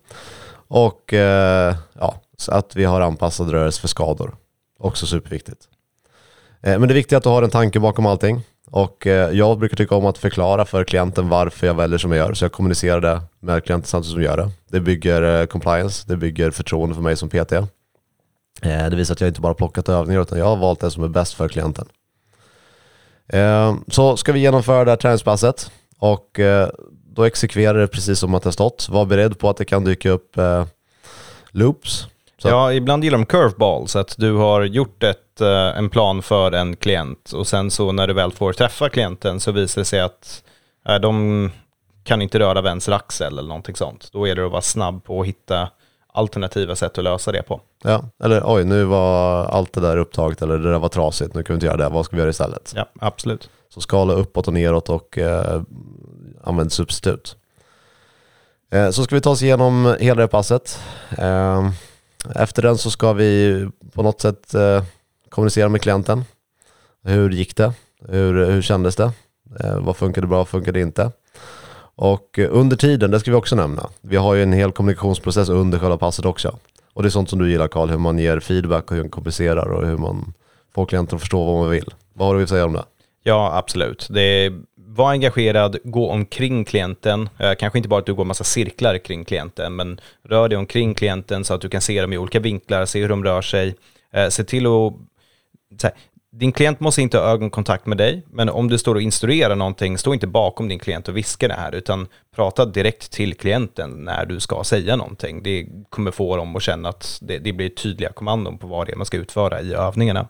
Och 0.68 1.14
eh, 1.14 1.74
ja, 1.98 2.14
så 2.42 2.52
att 2.52 2.76
vi 2.76 2.84
har 2.84 3.00
anpassad 3.00 3.50
rörelse 3.50 3.80
för 3.80 3.88
skador. 3.88 4.34
Också 4.78 5.06
superviktigt. 5.06 5.68
Eh, 6.62 6.78
men 6.78 6.88
det 6.88 6.92
är 6.92 6.96
viktigt 6.96 7.16
att 7.16 7.22
du 7.22 7.28
har 7.28 7.42
en 7.42 7.50
tanke 7.50 7.80
bakom 7.80 8.06
allting. 8.06 8.40
Och 8.66 9.06
eh, 9.06 9.30
jag 9.30 9.58
brukar 9.58 9.76
tycka 9.76 9.94
om 9.94 10.06
att 10.06 10.18
förklara 10.18 10.64
för 10.64 10.84
klienten 10.84 11.28
varför 11.28 11.66
jag 11.66 11.74
väljer 11.74 11.98
som 11.98 12.12
jag 12.12 12.26
gör. 12.26 12.34
Så 12.34 12.44
jag 12.44 12.52
kommunicerar 12.52 13.00
det 13.00 13.22
med 13.40 13.64
klienten 13.64 13.86
samtidigt 13.86 14.12
som 14.12 14.22
jag 14.22 14.30
gör 14.30 14.44
det. 14.44 14.50
Det 14.70 14.80
bygger 14.80 15.40
eh, 15.40 15.46
compliance, 15.46 16.04
det 16.08 16.16
bygger 16.16 16.50
förtroende 16.50 16.94
för 16.94 17.02
mig 17.02 17.16
som 17.16 17.28
PT. 17.28 17.52
Det 18.62 18.96
visar 18.96 19.14
att 19.14 19.20
jag 19.20 19.28
inte 19.28 19.40
bara 19.40 19.54
plockat 19.54 19.88
övningar 19.88 20.22
utan 20.22 20.38
jag 20.38 20.46
har 20.46 20.56
valt 20.56 20.80
det 20.80 20.90
som 20.90 21.02
är 21.02 21.08
bäst 21.08 21.34
för 21.34 21.48
klienten. 21.48 21.88
Så 23.88 24.16
ska 24.16 24.32
vi 24.32 24.40
genomföra 24.40 24.84
det 24.84 24.90
här 24.90 24.96
träningspasset 24.96 25.70
och 25.98 26.40
då 26.90 27.24
exekverar 27.24 27.78
det 27.78 27.86
precis 27.86 28.18
som 28.18 28.34
att 28.34 28.42
det 28.42 28.46
har 28.46 28.52
stått. 28.52 28.88
Var 28.88 29.04
beredd 29.04 29.38
på 29.38 29.50
att 29.50 29.56
det 29.56 29.64
kan 29.64 29.84
dyka 29.84 30.10
upp 30.10 30.36
loops. 31.50 32.06
Så- 32.42 32.48
Ja, 32.48 32.72
ibland 32.72 33.04
gillar 33.04 33.18
de 33.18 33.26
curveballs, 33.26 33.96
att 33.96 34.14
du 34.18 34.32
har 34.34 34.62
gjort 34.62 35.02
ett, 35.02 35.40
eh, 35.40 35.48
en 35.78 35.90
plan 35.90 36.22
för 36.22 36.52
en 36.52 36.76
klient 36.76 37.32
och 37.32 37.46
sen 37.46 37.70
så 37.70 37.92
när 37.92 38.06
du 38.06 38.12
väl 38.14 38.32
får 38.32 38.52
träffa 38.52 38.88
klienten 38.88 39.40
så 39.40 39.52
visar 39.52 39.80
det 39.80 39.84
sig 39.84 40.00
att 40.00 40.42
eh, 40.88 40.94
de 40.94 41.50
kan 42.04 42.22
inte 42.22 42.38
röra 42.38 42.60
vänster 42.60 42.92
axel 42.92 43.38
eller 43.38 43.48
någonting 43.48 43.76
sånt. 43.76 44.08
Då 44.12 44.28
är 44.28 44.34
det 44.34 44.44
att 44.46 44.50
vara 44.52 44.62
snabb 44.62 45.04
på 45.04 45.20
att 45.20 45.26
hitta 45.26 45.68
alternativa 46.12 46.76
sätt 46.76 46.98
att 46.98 47.04
lösa 47.04 47.32
det 47.32 47.42
på. 47.42 47.60
Ja, 47.84 48.04
eller 48.24 48.42
oj, 48.44 48.64
nu 48.64 48.84
var 48.84 49.44
allt 49.44 49.72
det 49.72 49.80
där 49.80 49.96
upptaget 49.96 50.42
eller 50.42 50.58
det 50.58 50.70
där 50.72 50.78
var 50.78 50.88
trasigt, 50.88 51.34
nu 51.34 51.42
kan 51.42 51.54
vi 51.54 51.56
inte 51.56 51.66
göra 51.66 51.76
det, 51.76 51.88
vad 51.88 52.04
ska 52.04 52.16
vi 52.16 52.20
göra 52.20 52.30
istället? 52.30 52.72
Ja, 52.76 52.86
absolut. 53.00 53.50
Så 53.74 53.80
skala 53.80 54.12
uppåt 54.12 54.46
och 54.48 54.54
neråt 54.54 54.88
och 54.88 55.18
eh, 55.18 55.62
använd 56.44 56.72
substitut. 56.72 57.36
Eh, 58.72 58.90
så 58.90 59.04
ska 59.04 59.14
vi 59.14 59.20
ta 59.20 59.30
oss 59.30 59.42
igenom 59.42 59.96
hela 60.00 60.22
det 60.22 60.28
passet. 60.28 60.78
Eh, 61.18 61.70
efter 62.34 62.62
den 62.62 62.78
så 62.78 62.90
ska 62.90 63.12
vi 63.12 63.68
på 63.92 64.02
något 64.02 64.20
sätt 64.20 64.54
eh, 64.54 64.84
kommunicera 65.28 65.68
med 65.68 65.82
klienten. 65.82 66.24
Hur 67.04 67.30
gick 67.30 67.56
det? 67.56 67.72
Hur, 68.08 68.46
hur 68.46 68.62
kändes 68.62 68.96
det? 68.96 69.12
Eh, 69.60 69.78
vad 69.78 69.96
funkade 69.96 70.26
bra, 70.26 70.38
vad 70.38 70.48
funkade 70.48 70.80
inte? 70.80 71.10
Och 71.94 72.38
under 72.38 72.76
tiden, 72.76 73.10
det 73.10 73.20
ska 73.20 73.30
vi 73.30 73.36
också 73.36 73.56
nämna, 73.56 73.88
vi 74.00 74.16
har 74.16 74.34
ju 74.34 74.42
en 74.42 74.52
hel 74.52 74.72
kommunikationsprocess 74.72 75.48
under 75.48 75.78
själva 75.78 75.98
passet 75.98 76.24
också. 76.24 76.58
Och 76.94 77.02
det 77.02 77.08
är 77.08 77.10
sånt 77.10 77.30
som 77.30 77.38
du 77.38 77.50
gillar 77.50 77.68
Karl, 77.68 77.90
hur 77.90 77.98
man 77.98 78.18
ger 78.18 78.40
feedback 78.40 78.90
och 78.90 78.96
hur 78.96 79.02
man 79.02 79.10
kommunicerar 79.10 79.68
och 79.72 79.86
hur 79.86 79.96
man 79.96 80.32
får 80.74 80.86
klienten 80.86 81.16
att 81.16 81.20
förstå 81.20 81.44
vad 81.44 81.60
man 81.60 81.70
vill. 81.70 81.94
Vad 82.12 82.28
har 82.28 82.34
du 82.34 82.42
att 82.42 82.48
säga 82.48 82.64
om 82.64 82.72
det? 82.72 82.84
Ja, 83.22 83.56
absolut. 83.56 84.06
Det 84.10 84.20
är, 84.20 84.60
var 84.94 85.10
engagerad, 85.10 85.76
gå 85.84 86.10
omkring 86.10 86.64
klienten. 86.64 87.28
Eh, 87.38 87.54
kanske 87.54 87.78
inte 87.78 87.88
bara 87.88 88.00
att 88.00 88.06
du 88.06 88.14
går 88.14 88.24
massa 88.24 88.44
cirklar 88.44 88.98
kring 88.98 89.24
klienten, 89.24 89.76
men 89.76 90.00
rör 90.22 90.48
dig 90.48 90.58
omkring 90.58 90.94
klienten 90.94 91.44
så 91.44 91.54
att 91.54 91.60
du 91.60 91.68
kan 91.68 91.80
se 91.80 92.00
dem 92.00 92.12
i 92.12 92.18
olika 92.18 92.40
vinklar, 92.40 92.84
se 92.84 93.00
hur 93.00 93.08
de 93.08 93.24
rör 93.24 93.42
sig. 93.42 93.74
Eh, 94.12 94.28
se 94.28 94.44
till 94.44 94.66
att... 94.66 94.92
Så 95.80 95.86
här, 95.86 95.92
din 96.32 96.52
klient 96.52 96.80
måste 96.80 97.02
inte 97.02 97.18
ha 97.18 97.24
ögonkontakt 97.24 97.86
med 97.86 97.98
dig, 97.98 98.22
men 98.30 98.48
om 98.48 98.68
du 98.68 98.78
står 98.78 98.94
och 98.94 99.02
instruerar 99.02 99.56
någonting, 99.56 99.98
stå 99.98 100.14
inte 100.14 100.26
bakom 100.26 100.68
din 100.68 100.78
klient 100.78 101.08
och 101.08 101.16
viska 101.16 101.48
det 101.48 101.54
här, 101.54 101.74
utan 101.74 102.06
prata 102.36 102.64
direkt 102.64 103.10
till 103.12 103.34
klienten 103.34 103.90
när 103.90 104.26
du 104.26 104.40
ska 104.40 104.64
säga 104.64 104.96
någonting. 104.96 105.42
Det 105.42 105.66
kommer 105.88 106.10
få 106.10 106.36
dem 106.36 106.56
att 106.56 106.62
känna 106.62 106.88
att 106.88 107.18
det, 107.22 107.38
det 107.38 107.52
blir 107.52 107.68
tydliga 107.68 108.12
kommandon 108.12 108.58
på 108.58 108.66
vad 108.66 108.86
det 108.86 108.92
är 108.92 108.96
man 108.96 109.06
ska 109.06 109.16
utföra 109.16 109.60
i 109.60 109.74
övningarna. 109.74 110.28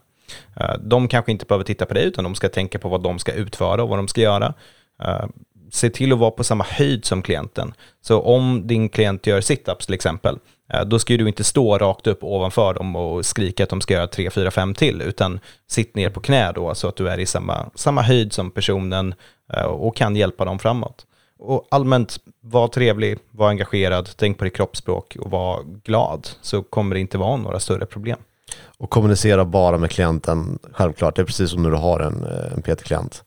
Eh, 0.56 0.74
de 0.80 1.08
kanske 1.08 1.32
inte 1.32 1.46
behöver 1.46 1.64
titta 1.64 1.86
på 1.86 1.94
dig, 1.94 2.04
utan 2.04 2.24
de 2.24 2.34
ska 2.34 2.48
tänka 2.48 2.78
på 2.78 2.88
vad 2.88 3.02
de 3.02 3.18
ska 3.18 3.32
utföra 3.32 3.82
och 3.82 3.88
vad 3.88 3.98
de 3.98 4.08
ska 4.08 4.20
göra. 4.20 4.54
Eh, 5.02 5.26
se 5.70 5.90
till 5.90 6.12
att 6.12 6.18
vara 6.18 6.30
på 6.30 6.44
samma 6.44 6.64
höjd 6.64 7.04
som 7.04 7.22
klienten. 7.22 7.74
Så 8.00 8.20
om 8.20 8.66
din 8.66 8.88
klient 8.88 9.26
gör 9.26 9.40
situps 9.40 9.86
till 9.86 9.94
exempel, 9.94 10.38
eh, 10.72 10.84
då 10.84 10.98
ska 10.98 11.16
du 11.16 11.28
inte 11.28 11.44
stå 11.44 11.78
rakt 11.78 12.06
upp 12.06 12.24
ovanför 12.24 12.74
dem 12.74 12.96
och 12.96 13.26
skrika 13.26 13.64
att 13.64 13.70
de 13.70 13.80
ska 13.80 13.94
göra 13.94 14.06
3, 14.06 14.30
4, 14.30 14.50
5 14.50 14.74
till, 14.74 15.02
utan 15.02 15.40
sitt 15.66 15.96
ner 15.96 16.10
på 16.10 16.20
knä 16.20 16.52
då 16.52 16.74
så 16.74 16.88
att 16.88 16.96
du 16.96 17.08
är 17.08 17.18
i 17.18 17.26
samma, 17.26 17.70
samma 17.74 18.02
höjd 18.02 18.32
som 18.32 18.50
personen 18.50 19.14
och 19.66 19.96
kan 19.96 20.16
hjälpa 20.16 20.44
dem 20.44 20.58
framåt. 20.58 21.06
Och 21.38 21.66
allmänt, 21.70 22.18
var 22.40 22.68
trevlig, 22.68 23.18
var 23.30 23.48
engagerad, 23.48 24.10
tänk 24.16 24.38
på 24.38 24.44
ditt 24.44 24.56
kroppsspråk 24.56 25.16
och 25.20 25.30
var 25.30 25.62
glad, 25.84 26.28
så 26.40 26.62
kommer 26.62 26.94
det 26.94 27.00
inte 27.00 27.18
vara 27.18 27.36
några 27.36 27.60
större 27.60 27.86
problem. 27.86 28.18
Och 28.78 28.90
kommunicera 28.90 29.44
bara 29.44 29.78
med 29.78 29.90
klienten, 29.90 30.58
självklart. 30.72 31.16
Det 31.16 31.22
är 31.22 31.26
precis 31.26 31.50
som 31.50 31.62
när 31.62 31.70
du 31.70 31.76
har 31.76 32.00
en, 32.00 32.24
eh, 32.24 32.52
en 32.52 32.62
PT-klient. 32.62 33.24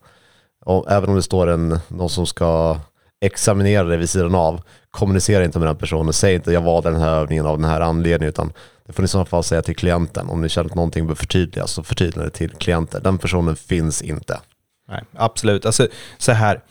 Och 0.65 0.91
även 0.91 1.09
om 1.09 1.15
det 1.15 1.23
står 1.23 1.47
en, 1.47 1.79
någon 1.87 2.09
som 2.09 2.25
ska 2.25 2.79
examinera 3.21 3.83
dig 3.83 3.97
vid 3.97 4.09
sidan 4.09 4.35
av, 4.35 4.61
kommunicera 4.91 5.45
inte 5.45 5.59
med 5.59 5.67
den 5.67 5.75
personen. 5.75 6.13
Säg 6.13 6.35
inte 6.35 6.51
jag 6.51 6.61
valde 6.61 6.89
den 6.89 7.01
här 7.01 7.15
övningen 7.15 7.45
av 7.45 7.57
den 7.57 7.69
här 7.69 7.81
anledningen, 7.81 8.29
utan 8.29 8.53
det 8.85 8.93
får 8.93 9.03
ni 9.03 9.05
i 9.05 9.07
så 9.07 9.25
fall 9.25 9.43
säga 9.43 9.61
till 9.61 9.75
klienten. 9.75 10.29
Om 10.29 10.41
ni 10.41 10.49
känner 10.49 10.69
att 10.69 10.75
någonting 10.75 11.03
behöver 11.03 11.15
förtydligas, 11.15 11.71
så 11.71 11.83
förtydliga 11.83 12.25
det 12.25 12.31
till 12.31 12.51
klienten. 12.51 13.03
Den 13.03 13.17
personen 13.17 13.55
finns 13.55 14.01
inte. 14.01 14.39
Nej, 14.87 15.03
absolut. 15.13 15.65
Alltså, 15.65 15.87
så 16.17 16.31
här, 16.31 16.61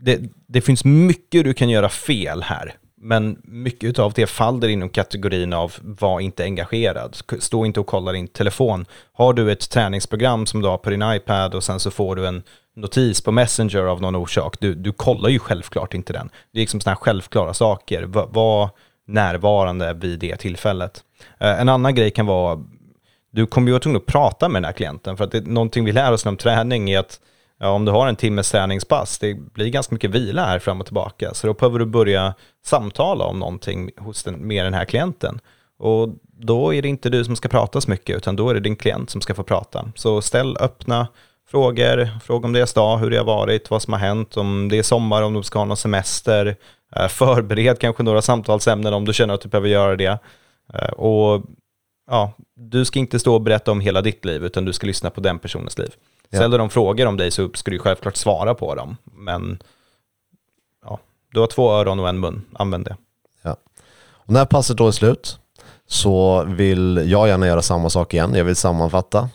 det, 0.00 0.20
det 0.48 0.60
finns 0.60 0.84
mycket 0.84 1.44
du 1.44 1.54
kan 1.54 1.68
göra 1.68 1.88
fel 1.88 2.42
här, 2.42 2.74
men 3.06 3.38
mycket 3.42 3.98
av 3.98 4.12
det 4.12 4.26
faller 4.26 4.68
inom 4.68 4.88
kategorin 4.88 5.52
av 5.52 5.74
var 5.80 6.20
inte 6.20 6.44
engagerad. 6.44 7.16
Stå 7.38 7.66
inte 7.66 7.80
och 7.80 7.86
kolla 7.86 8.12
din 8.12 8.28
telefon. 8.28 8.86
Har 9.12 9.32
du 9.32 9.52
ett 9.52 9.70
träningsprogram 9.70 10.46
som 10.46 10.62
du 10.62 10.68
har 10.68 10.78
på 10.78 10.90
din 10.90 11.02
iPad 11.02 11.54
och 11.54 11.64
sen 11.64 11.80
så 11.80 11.90
får 11.90 12.16
du 12.16 12.26
en 12.26 12.42
notis 12.76 13.20
på 13.20 13.32
Messenger 13.32 13.82
av 13.82 14.00
någon 14.00 14.16
orsak, 14.16 14.56
du, 14.60 14.74
du 14.74 14.92
kollar 14.92 15.28
ju 15.28 15.38
självklart 15.38 15.94
inte 15.94 16.12
den. 16.12 16.30
Det 16.52 16.58
är 16.58 16.60
liksom 16.60 16.80
sådana 16.80 16.94
här 16.94 17.00
självklara 17.00 17.54
saker. 17.54 18.02
Var 18.06 18.70
närvarande 19.06 19.92
vid 19.92 20.18
det 20.18 20.36
tillfället. 20.36 21.04
Eh, 21.40 21.60
en 21.60 21.68
annan 21.68 21.94
grej 21.94 22.10
kan 22.10 22.26
vara, 22.26 22.64
du 23.30 23.46
kommer 23.46 23.68
ju 23.68 23.72
vara 23.72 23.80
tvungen 23.80 24.00
att 24.00 24.06
prata 24.06 24.48
med 24.48 24.62
den 24.62 24.66
här 24.66 24.72
klienten, 24.72 25.16
för 25.16 25.24
att 25.24 25.32
det, 25.32 25.46
någonting 25.46 25.84
vi 25.84 25.92
lär 25.92 26.12
oss 26.12 26.26
om 26.26 26.36
träning 26.36 26.90
är 26.90 26.98
att 26.98 27.20
ja, 27.60 27.68
om 27.68 27.84
du 27.84 27.92
har 27.92 28.06
en 28.06 28.16
timmes 28.16 28.50
träningspass, 28.50 29.18
det 29.18 29.34
blir 29.34 29.68
ganska 29.68 29.94
mycket 29.94 30.10
vila 30.10 30.44
här 30.44 30.58
fram 30.58 30.80
och 30.80 30.86
tillbaka, 30.86 31.34
så 31.34 31.46
då 31.46 31.54
behöver 31.54 31.78
du 31.78 31.86
börja 31.86 32.34
samtala 32.64 33.24
om 33.24 33.38
någonting 33.38 33.90
hos 33.98 34.22
den, 34.22 34.46
med 34.46 34.64
den 34.64 34.74
här 34.74 34.84
klienten. 34.84 35.40
Och 35.78 36.08
då 36.38 36.74
är 36.74 36.82
det 36.82 36.88
inte 36.88 37.10
du 37.10 37.24
som 37.24 37.36
ska 37.36 37.48
prata 37.48 37.80
så 37.80 37.90
mycket, 37.90 38.16
utan 38.16 38.36
då 38.36 38.50
är 38.50 38.54
det 38.54 38.60
din 38.60 38.76
klient 38.76 39.10
som 39.10 39.20
ska 39.20 39.34
få 39.34 39.42
prata. 39.42 39.88
Så 39.94 40.22
ställ 40.22 40.56
öppna 40.60 41.08
frågor, 41.50 42.20
fråga 42.24 42.46
om 42.46 42.52
deras 42.52 42.72
dag, 42.72 42.98
hur 42.98 43.10
det 43.10 43.16
har 43.16 43.24
varit, 43.24 43.70
vad 43.70 43.82
som 43.82 43.92
har 43.92 44.00
hänt, 44.00 44.36
om 44.36 44.68
det 44.68 44.78
är 44.78 44.82
sommar, 44.82 45.22
om 45.22 45.34
de 45.34 45.42
ska 45.42 45.58
ha 45.58 45.66
någon 45.66 45.76
semester. 45.76 46.56
Eh, 46.96 47.08
förbered 47.08 47.78
kanske 47.78 48.02
några 48.02 48.22
samtalsämnen 48.22 48.94
om 48.94 49.04
du 49.04 49.12
känner 49.12 49.34
att 49.34 49.40
du 49.40 49.48
behöver 49.48 49.68
göra 49.68 49.96
det. 49.96 50.18
Eh, 50.74 50.88
och 50.88 51.42
ja, 52.10 52.32
du 52.56 52.84
ska 52.84 52.98
inte 52.98 53.18
stå 53.18 53.34
och 53.34 53.40
berätta 53.40 53.72
om 53.72 53.80
hela 53.80 54.02
ditt 54.02 54.24
liv, 54.24 54.44
utan 54.44 54.64
du 54.64 54.72
ska 54.72 54.86
lyssna 54.86 55.10
på 55.10 55.20
den 55.20 55.38
personens 55.38 55.78
liv. 55.78 55.90
Ja. 56.30 56.38
Ställer 56.38 56.58
de 56.58 56.70
frågor 56.70 57.06
om 57.06 57.16
dig 57.16 57.30
så 57.30 57.50
ska 57.54 57.70
du 57.70 57.78
självklart 57.78 58.16
svara 58.16 58.54
på 58.54 58.74
dem, 58.74 58.96
men 59.04 59.62
ja, 60.84 60.98
du 61.32 61.40
har 61.40 61.46
två 61.46 61.72
öron 61.72 62.00
och 62.00 62.08
en 62.08 62.20
mun, 62.20 62.44
använd 62.52 62.84
det. 62.84 62.96
Och 64.26 64.32
när 64.32 64.44
passet 64.44 64.76
då 64.76 64.86
är 64.88 64.92
slut 64.92 65.38
så 65.86 66.44
vill 66.44 67.02
jag 67.06 67.28
gärna 67.28 67.46
göra 67.46 67.62
samma 67.62 67.90
sak 67.90 68.14
igen. 68.14 68.34
Jag 68.34 68.44
vill 68.44 68.56
sammanfatta. 68.56 69.28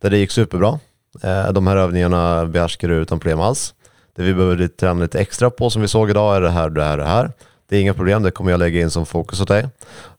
Där 0.00 0.10
det 0.10 0.18
gick 0.18 0.30
superbra. 0.30 0.78
Eh, 1.22 1.52
De 1.52 1.66
här 1.66 1.76
övningarna 1.76 2.46
behärskar 2.46 2.88
du 2.88 2.94
utan 2.94 3.18
problem 3.20 3.40
alls. 3.40 3.74
Det 4.16 4.22
vi 4.22 4.34
behöver 4.34 4.68
träna 4.68 5.00
lite 5.02 5.20
extra 5.20 5.50
på 5.50 5.70
som 5.70 5.82
vi 5.82 5.88
såg 5.88 6.10
idag 6.10 6.36
är 6.36 6.40
det 6.40 6.50
här, 6.50 6.70
det 6.70 6.84
här, 6.84 6.96
det 6.98 7.04
här. 7.04 7.32
Det 7.68 7.76
är 7.76 7.80
inga 7.80 7.94
problem, 7.94 8.22
det 8.22 8.30
kommer 8.30 8.50
jag 8.50 8.58
lägga 8.58 8.80
in 8.80 8.90
som 8.90 9.06
fokus 9.06 9.40
åt 9.40 9.48
dig. 9.48 9.68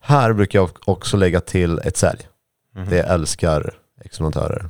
Här 0.00 0.32
brukar 0.32 0.58
jag 0.58 0.70
också 0.84 1.16
lägga 1.16 1.40
till 1.40 1.78
ett 1.78 1.96
sälj. 1.96 2.20
Det 2.90 3.00
älskar 3.00 3.74
experimentörer. 4.04 4.68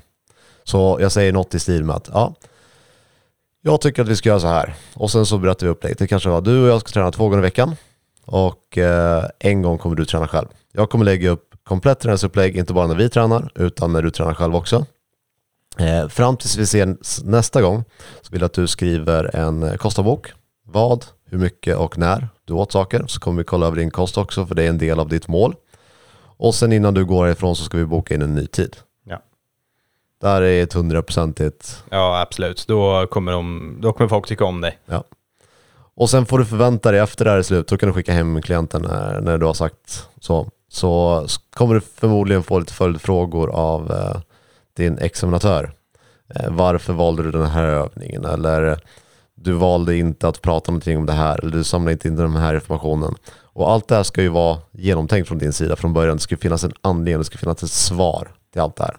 Så 0.64 0.99
jag 1.00 1.12
säger 1.12 1.33
något 1.33 1.54
i 1.54 1.61
stil 1.61 1.85
med 1.85 1.97
att 1.97 2.11
ja, 2.12 2.35
jag 3.62 3.80
tycker 3.80 4.02
att 4.02 4.09
vi 4.09 4.16
ska 4.16 4.28
göra 4.28 4.40
så 4.40 4.47
här. 4.47 4.75
Och 4.94 5.11
sen 5.11 5.26
så 5.26 5.38
berättar 5.38 5.66
vi 5.66 5.73
upplägget. 5.73 5.99
Det 5.99 6.06
kanske 6.06 6.28
var 6.28 6.40
du 6.40 6.62
och 6.62 6.68
jag 6.68 6.80
ska 6.80 6.90
träna 6.90 7.11
två 7.11 7.25
gånger 7.25 7.38
i 7.38 7.40
veckan. 7.40 7.76
Och 8.25 8.78
eh, 8.78 9.25
en 9.38 9.62
gång 9.62 9.78
kommer 9.78 9.97
du 9.97 10.04
träna 10.04 10.28
själv. 10.28 10.47
Jag 10.73 10.90
kommer 10.90 11.04
lägga 11.04 11.30
upp 11.30 11.54
komplett 11.64 12.00
träningsupplägg, 12.00 12.56
inte 12.56 12.73
bara 12.73 12.87
när 12.87 12.94
vi 12.94 13.09
tränar, 13.09 13.52
utan 13.54 13.92
när 13.92 14.02
du 14.02 14.11
tränar 14.11 14.35
själv 14.35 14.56
också. 14.56 14.87
Eh, 15.78 16.09
fram 16.09 16.37
tills 16.37 16.56
vi 16.56 16.62
ses 16.62 17.25
nästa 17.25 17.62
gång 17.62 17.85
så 18.23 18.33
vill 18.33 18.40
jag 18.40 18.47
att 18.47 18.52
du 18.52 18.66
skriver 18.66 19.37
en 19.37 19.62
eh, 19.62 19.75
kostavbok. 19.75 20.33
Vad, 20.66 21.04
hur 21.30 21.38
mycket 21.38 21.76
och 21.76 21.99
när 21.99 22.28
du 22.44 22.52
åt 22.54 22.73
saker. 22.73 23.04
Så 23.06 23.21
kommer 23.21 23.38
vi 23.38 23.44
kolla 23.44 23.66
över 23.66 23.76
din 23.76 23.90
kost 23.90 24.18
också 24.18 24.47
för 24.47 24.54
det 24.54 24.62
är 24.62 24.68
en 24.68 24.78
del 24.78 25.00
av 25.00 25.09
ditt 25.09 25.28
mål. 25.28 25.54
Och 26.37 26.54
sen 26.54 26.73
innan 26.73 26.94
du 26.94 27.04
går 27.04 27.28
ifrån 27.28 27.56
så 27.56 27.64
ska 27.64 27.78
vi 27.78 27.85
boka 27.85 28.14
in 28.14 28.23
en 28.23 28.35
ny 28.35 28.47
tid. 28.47 28.76
Ja. 30.25 30.31
Där 30.31 30.43
är 30.43 30.62
ett 30.62 30.73
hundraprocentigt 30.73 31.85
Ja, 31.90 32.21
absolut. 32.21 32.64
Då 32.69 33.07
kommer, 33.07 33.33
de, 33.33 33.76
då 33.81 33.93
kommer 33.93 34.09
folk 34.09 34.26
tycka 34.26 34.45
om 34.45 34.61
dig. 34.61 34.78
Ja. 34.87 35.04
Och 35.97 36.11
sen 36.11 36.26
får 36.26 36.38
du 36.38 36.45
förvänta 36.45 36.90
dig 36.90 37.00
efter 37.00 37.25
det 37.25 37.31
här 37.31 37.38
är 37.38 37.43
slut, 37.43 37.69
då 37.69 37.76
kan 37.76 37.88
du 37.88 37.93
skicka 37.93 38.12
hem 38.12 38.43
klienten 38.43 38.83
när, 38.83 39.21
när 39.21 39.38
du 39.38 39.47
har 39.47 39.54
sagt 39.54 40.09
så. 40.21 40.50
Så 40.69 41.26
kommer 41.57 41.75
du 41.75 41.81
förmodligen 41.81 42.43
få 42.43 42.59
lite 42.59 42.73
följdfrågor 42.73 43.50
av 43.50 43.93
eh, 43.93 44.21
din 44.76 44.99
examinatör. 44.99 45.73
Eh, 46.35 46.50
varför 46.50 46.93
valde 46.93 47.23
du 47.23 47.31
den 47.31 47.47
här 47.47 47.64
övningen? 47.64 48.25
Eller 48.25 48.78
du 49.35 49.52
valde 49.52 49.97
inte 49.97 50.28
att 50.28 50.43
prata 50.43 50.73
någonting 50.73 50.99
om 50.99 51.07
det 51.07 51.12
här. 51.12 51.38
Eller 51.38 51.52
du 51.52 51.64
samlade 51.64 51.93
inte 51.93 52.09
in 52.09 52.16
den 52.16 52.37
här 52.37 52.54
informationen. 52.54 53.14
Och 53.43 53.71
allt 53.71 53.88
det 53.88 53.97
här 53.97 54.02
ska 54.02 54.23
ju 54.23 54.28
vara 54.28 54.59
genomtänkt 54.73 55.28
från 55.28 55.38
din 55.38 55.52
sida 55.52 55.76
från 55.76 55.93
början. 55.93 56.16
Det 56.16 56.23
ska 56.23 56.37
finnas 56.37 56.64
en 56.64 56.73
anledning, 56.81 57.19
det 57.19 57.25
ska 57.25 57.38
finnas 57.38 57.62
ett 57.62 57.71
svar 57.71 58.28
till 58.52 58.61
allt 58.61 58.76
det 58.76 58.85
här. 58.85 58.97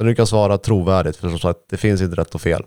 Så 0.00 0.04
du 0.04 0.14
kan 0.14 0.26
svara 0.26 0.58
trovärdigt, 0.58 1.16
för 1.16 1.28
som 1.28 1.38
sagt, 1.38 1.58
det 1.70 1.76
finns 1.76 2.02
inte 2.02 2.16
rätt 2.16 2.34
och 2.34 2.40
fel. 2.40 2.62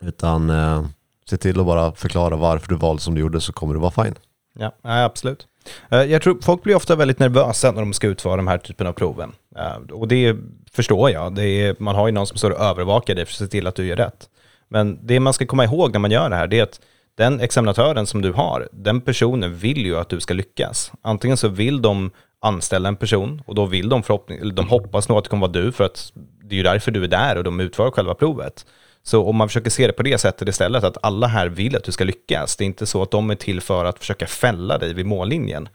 Utan 0.00 0.50
eh, 0.50 0.86
se 1.30 1.36
till 1.36 1.60
att 1.60 1.66
bara 1.66 1.92
förklara 1.92 2.36
varför 2.36 2.68
du 2.68 2.76
valde 2.76 3.02
som 3.02 3.14
du 3.14 3.20
gjorde 3.20 3.40
så 3.40 3.52
kommer 3.52 3.74
det 3.74 3.80
vara 3.80 4.04
fine. 4.04 4.14
Ja, 4.58 4.74
ja, 4.82 5.04
absolut. 5.04 5.46
Eh, 5.90 6.02
jag 6.02 6.22
tror 6.22 6.38
folk 6.42 6.62
blir 6.62 6.74
ofta 6.74 6.96
väldigt 6.96 7.18
nervösa 7.18 7.72
när 7.72 7.80
de 7.80 7.92
ska 7.92 8.06
utföra 8.06 8.36
de 8.36 8.48
här 8.48 8.58
typen 8.58 8.86
av 8.86 8.92
proven. 8.92 9.32
Eh, 9.56 9.92
och 9.92 10.08
det 10.08 10.36
förstår 10.72 11.10
jag. 11.10 11.34
Det 11.34 11.46
är, 11.46 11.76
man 11.78 11.94
har 11.94 12.06
ju 12.06 12.12
någon 12.12 12.26
som 12.26 12.38
står 12.38 12.50
och 12.50 12.60
övervakar 12.60 13.14
dig 13.14 13.24
för 13.24 13.32
att 13.32 13.38
se 13.38 13.46
till 13.46 13.66
att 13.66 13.74
du 13.74 13.86
gör 13.86 13.96
rätt. 13.96 14.28
Men 14.68 14.98
det 15.06 15.20
man 15.20 15.32
ska 15.32 15.46
komma 15.46 15.64
ihåg 15.64 15.92
när 15.92 16.00
man 16.00 16.10
gör 16.10 16.30
det 16.30 16.36
här, 16.36 16.46
det 16.46 16.58
är 16.58 16.62
att 16.62 16.80
den 17.14 17.40
examinatören 17.40 18.06
som 18.06 18.22
du 18.22 18.32
har, 18.32 18.68
den 18.72 19.00
personen 19.00 19.54
vill 19.54 19.86
ju 19.86 19.96
att 19.96 20.08
du 20.08 20.20
ska 20.20 20.34
lyckas. 20.34 20.92
Antingen 21.02 21.36
så 21.36 21.48
vill 21.48 21.82
de 21.82 22.10
anställa 22.44 22.88
en 22.88 22.96
person 22.96 23.42
och 23.46 23.54
då 23.54 23.66
vill 23.66 23.88
de 23.88 24.02
förhoppning, 24.02 24.38
eller 24.38 24.54
de 24.54 24.68
hoppas 24.68 25.08
nog 25.08 25.18
att 25.18 25.24
det 25.24 25.30
kommer 25.30 25.46
vara 25.46 25.52
du 25.52 25.72
för 25.72 25.84
att 25.84 26.12
det 26.42 26.54
är 26.54 26.56
ju 26.56 26.62
därför 26.62 26.90
du 26.90 27.04
är 27.04 27.08
där 27.08 27.36
och 27.36 27.44
de 27.44 27.60
utför 27.60 27.90
själva 27.90 28.14
provet. 28.14 28.66
Så 29.02 29.24
om 29.24 29.36
man 29.36 29.48
försöker 29.48 29.70
se 29.70 29.86
det 29.86 29.92
på 29.92 30.02
det 30.02 30.18
sättet 30.18 30.48
istället, 30.48 30.84
att 30.84 30.96
alla 31.02 31.26
här 31.26 31.48
vill 31.48 31.76
att 31.76 31.84
du 31.84 31.92
ska 31.92 32.04
lyckas, 32.04 32.56
det 32.56 32.64
är 32.64 32.66
inte 32.66 32.86
så 32.86 33.02
att 33.02 33.10
de 33.10 33.30
är 33.30 33.34
till 33.34 33.60
för 33.60 33.84
att 33.84 33.98
försöka 33.98 34.26
fälla 34.26 34.78
dig 34.78 34.94
vid 34.94 35.06
mållinjen, 35.06 35.68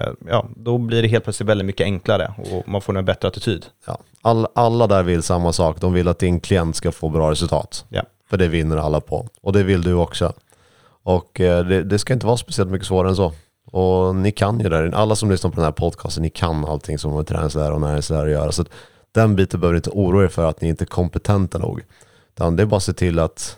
eh, 0.00 0.12
ja, 0.28 0.46
då 0.56 0.78
blir 0.78 1.02
det 1.02 1.08
helt 1.08 1.24
plötsligt 1.24 1.48
väldigt 1.48 1.66
mycket 1.66 1.84
enklare 1.84 2.34
och 2.52 2.68
man 2.68 2.80
får 2.80 2.98
en 2.98 3.04
bättre 3.04 3.28
attityd. 3.28 3.66
Ja. 3.86 3.98
All, 4.22 4.46
alla 4.54 4.86
där 4.86 5.02
vill 5.02 5.22
samma 5.22 5.52
sak. 5.52 5.80
De 5.80 5.92
vill 5.92 6.08
att 6.08 6.18
din 6.18 6.40
klient 6.40 6.76
ska 6.76 6.92
få 6.92 7.08
bra 7.08 7.30
resultat. 7.30 7.84
Ja, 7.88 8.02
För 8.30 8.36
det 8.36 8.48
vinner 8.48 8.76
alla 8.76 9.00
på. 9.00 9.28
Och 9.40 9.52
det 9.52 9.62
vill 9.62 9.82
du 9.82 9.94
också. 9.94 10.32
Och 11.02 11.40
eh, 11.40 11.66
det, 11.66 11.82
det 11.82 11.98
ska 11.98 12.12
inte 12.12 12.26
vara 12.26 12.36
speciellt 12.36 12.70
mycket 12.70 12.86
svårare 12.86 13.10
än 13.10 13.16
så. 13.16 13.32
Och 13.72 14.16
ni 14.16 14.32
kan 14.32 14.60
ju 14.60 14.68
det. 14.68 14.96
Alla 14.96 15.16
som 15.16 15.30
lyssnar 15.30 15.50
på 15.50 15.56
den 15.56 15.64
här 15.64 15.72
podcasten, 15.72 16.22
ni 16.22 16.30
kan 16.30 16.64
allting 16.64 16.98
som 16.98 17.10
har 17.10 17.18
med 17.18 17.26
träningslära 17.26 17.74
och 17.74 17.80
näringslära 17.80 18.22
att 18.22 18.30
göra. 18.30 18.52
Så 18.52 18.62
att 18.62 18.68
den 19.12 19.36
biten 19.36 19.60
behöver 19.60 19.74
ni 19.74 19.78
inte 19.78 19.90
oroa 19.90 20.24
er 20.24 20.28
för 20.28 20.48
att 20.48 20.60
ni 20.60 20.68
inte 20.68 20.84
är 20.84 20.86
kompetenta 20.86 21.58
nog. 21.58 21.82
Utan 22.34 22.56
det 22.56 22.62
är 22.62 22.66
bara 22.66 22.76
att 22.76 22.82
se 22.82 22.92
till 22.92 23.18
att 23.18 23.56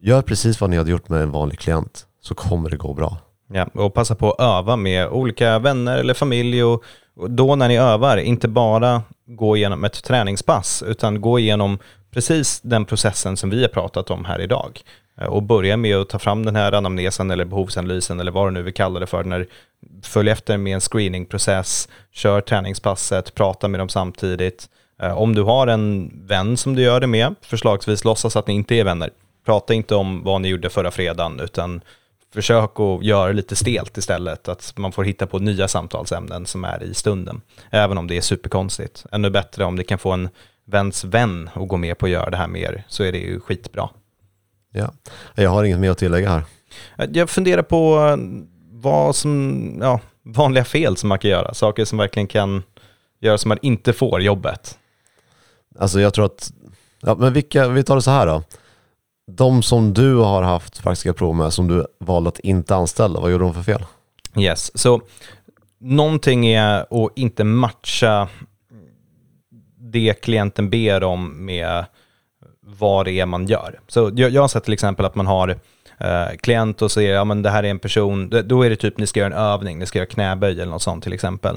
gör 0.00 0.22
precis 0.22 0.60
vad 0.60 0.70
ni 0.70 0.76
hade 0.76 0.90
gjort 0.90 1.08
med 1.08 1.22
en 1.22 1.30
vanlig 1.30 1.58
klient 1.58 2.06
så 2.20 2.34
kommer 2.34 2.70
det 2.70 2.76
gå 2.76 2.94
bra. 2.94 3.16
ja. 3.52 3.66
och 3.72 3.94
passa 3.94 4.14
på 4.14 4.32
att 4.32 4.40
öva 4.40 4.76
med 4.76 5.08
olika 5.08 5.58
vänner 5.58 5.98
eller 5.98 6.14
familj 6.14 6.64
och, 6.64 6.84
och 7.16 7.30
då 7.30 7.56
när 7.56 7.68
ni 7.68 7.76
övar, 7.76 8.16
inte 8.16 8.48
bara 8.48 9.02
gå 9.26 9.56
igenom 9.56 9.84
ett 9.84 10.04
träningspass, 10.04 10.82
utan 10.86 11.20
gå 11.20 11.38
igenom 11.38 11.78
precis 12.10 12.60
den 12.60 12.84
processen 12.84 13.36
som 13.36 13.50
vi 13.50 13.62
har 13.62 13.68
pratat 13.68 14.10
om 14.10 14.24
här 14.24 14.40
idag. 14.40 14.80
Eh, 15.20 15.26
och 15.26 15.42
börja 15.42 15.76
med 15.76 15.96
att 15.96 16.08
ta 16.08 16.18
fram 16.18 16.44
den 16.44 16.56
här 16.56 16.72
anamnesen 16.72 17.30
eller 17.30 17.44
behovsanalysen 17.44 18.20
eller 18.20 18.32
vad 18.32 18.46
du 18.46 18.50
nu 18.50 18.62
vill 18.62 18.74
kalla 18.74 19.00
det 19.00 19.06
för. 19.06 19.24
När, 19.24 19.46
följ 20.02 20.30
efter 20.30 20.56
med 20.56 20.74
en 20.74 20.80
screeningprocess, 20.80 21.88
kör 22.12 22.40
träningspasset, 22.40 23.34
prata 23.34 23.68
med 23.68 23.80
dem 23.80 23.88
samtidigt. 23.88 24.68
Eh, 25.02 25.18
om 25.18 25.34
du 25.34 25.42
har 25.42 25.66
en 25.66 26.12
vän 26.26 26.56
som 26.56 26.74
du 26.74 26.82
gör 26.82 27.00
det 27.00 27.06
med, 27.06 27.34
förslagsvis 27.42 28.04
låtsas 28.04 28.36
att 28.36 28.46
ni 28.46 28.54
inte 28.54 28.74
är 28.74 28.84
vänner. 28.84 29.10
Prata 29.46 29.74
inte 29.74 29.94
om 29.94 30.24
vad 30.24 30.40
ni 30.40 30.48
gjorde 30.48 30.70
förra 30.70 30.90
fredagen, 30.90 31.40
utan 31.40 31.80
försök 32.34 32.80
att 32.80 33.04
göra 33.04 33.32
lite 33.32 33.56
stelt 33.56 33.96
istället. 33.96 34.48
Att 34.48 34.72
man 34.76 34.92
får 34.92 35.04
hitta 35.04 35.26
på 35.26 35.38
nya 35.38 35.68
samtalsämnen 35.68 36.46
som 36.46 36.64
är 36.64 36.82
i 36.82 36.94
stunden. 36.94 37.40
Även 37.70 37.98
om 37.98 38.06
det 38.06 38.16
är 38.16 38.20
superkonstigt. 38.20 39.06
Ännu 39.12 39.30
bättre 39.30 39.64
om 39.64 39.74
ni 39.74 39.84
kan 39.84 39.98
få 39.98 40.12
en 40.12 40.28
väns 40.64 41.04
vän 41.04 41.50
att 41.54 41.68
gå 41.68 41.76
med 41.76 41.98
på 41.98 42.06
att 42.06 42.12
göra 42.12 42.30
det 42.30 42.36
här 42.36 42.46
med 42.46 42.62
er, 42.62 42.84
så 42.88 43.04
är 43.04 43.12
det 43.12 43.18
ju 43.18 43.40
skitbra. 43.40 43.88
Ja. 44.72 44.92
Jag 45.34 45.50
har 45.50 45.64
inget 45.64 45.80
mer 45.80 45.90
att 45.90 45.98
tillägga 45.98 46.30
här. 46.30 46.44
Jag 47.12 47.30
funderar 47.30 47.62
på 47.62 47.98
eh, 47.98 48.16
vad 48.70 49.16
som, 49.16 49.78
ja, 49.80 50.00
vanliga 50.22 50.64
fel 50.64 50.96
som 50.96 51.08
man 51.08 51.18
kan 51.18 51.30
göra. 51.30 51.54
Saker 51.54 51.84
som 51.84 51.98
verkligen 51.98 52.26
kan 52.26 52.62
göra 53.20 53.38
så 53.38 53.48
man 53.48 53.58
inte 53.62 53.92
får 53.92 54.22
jobbet. 54.22 54.78
Alltså 55.78 56.00
jag 56.00 56.14
tror 56.14 56.24
att, 56.24 56.52
ja, 57.00 57.14
men 57.14 57.32
vilka, 57.32 57.68
vi 57.68 57.82
tar 57.82 57.94
det 57.96 58.02
så 58.02 58.10
här 58.10 58.26
då. 58.26 58.42
De 59.30 59.62
som 59.62 59.94
du 59.94 60.14
har 60.14 60.42
haft 60.42 60.82
praktiska 60.82 61.12
prov 61.12 61.36
med 61.36 61.52
som 61.52 61.68
du 61.68 61.86
valde 62.00 62.28
att 62.28 62.38
inte 62.38 62.74
anställa, 62.74 63.20
vad 63.20 63.30
gjorde 63.30 63.44
de 63.44 63.54
för 63.54 63.62
fel? 63.62 63.84
Yes, 64.36 64.78
så 64.78 65.02
någonting 65.80 66.46
är 66.46 67.04
att 67.04 67.12
inte 67.16 67.44
matcha 67.44 68.28
det 69.78 70.14
klienten 70.22 70.70
ber 70.70 71.02
om 71.02 71.44
med 71.44 71.84
vad 72.78 73.04
det 73.04 73.12
är 73.12 73.26
man 73.26 73.46
gör. 73.46 73.80
Så 73.88 74.10
jag, 74.14 74.30
jag 74.30 74.40
har 74.40 74.48
sett 74.48 74.64
till 74.64 74.72
exempel 74.72 75.06
att 75.06 75.14
man 75.14 75.26
har 75.26 75.48
eh, 75.98 76.36
klient 76.40 76.82
och 76.82 76.92
säger, 76.92 77.14
ja 77.14 77.24
men 77.24 77.42
det 77.42 77.50
här 77.50 77.62
är 77.62 77.70
en 77.70 77.78
person, 77.78 78.30
då 78.44 78.62
är 78.62 78.70
det 78.70 78.76
typ 78.76 78.98
ni 78.98 79.06
ska 79.06 79.20
göra 79.20 79.34
en 79.34 79.40
övning, 79.40 79.78
ni 79.78 79.86
ska 79.86 79.98
göra 79.98 80.06
knäböj 80.06 80.52
eller 80.52 80.72
något 80.72 80.82
sånt 80.82 81.04
till 81.04 81.12
exempel. 81.12 81.56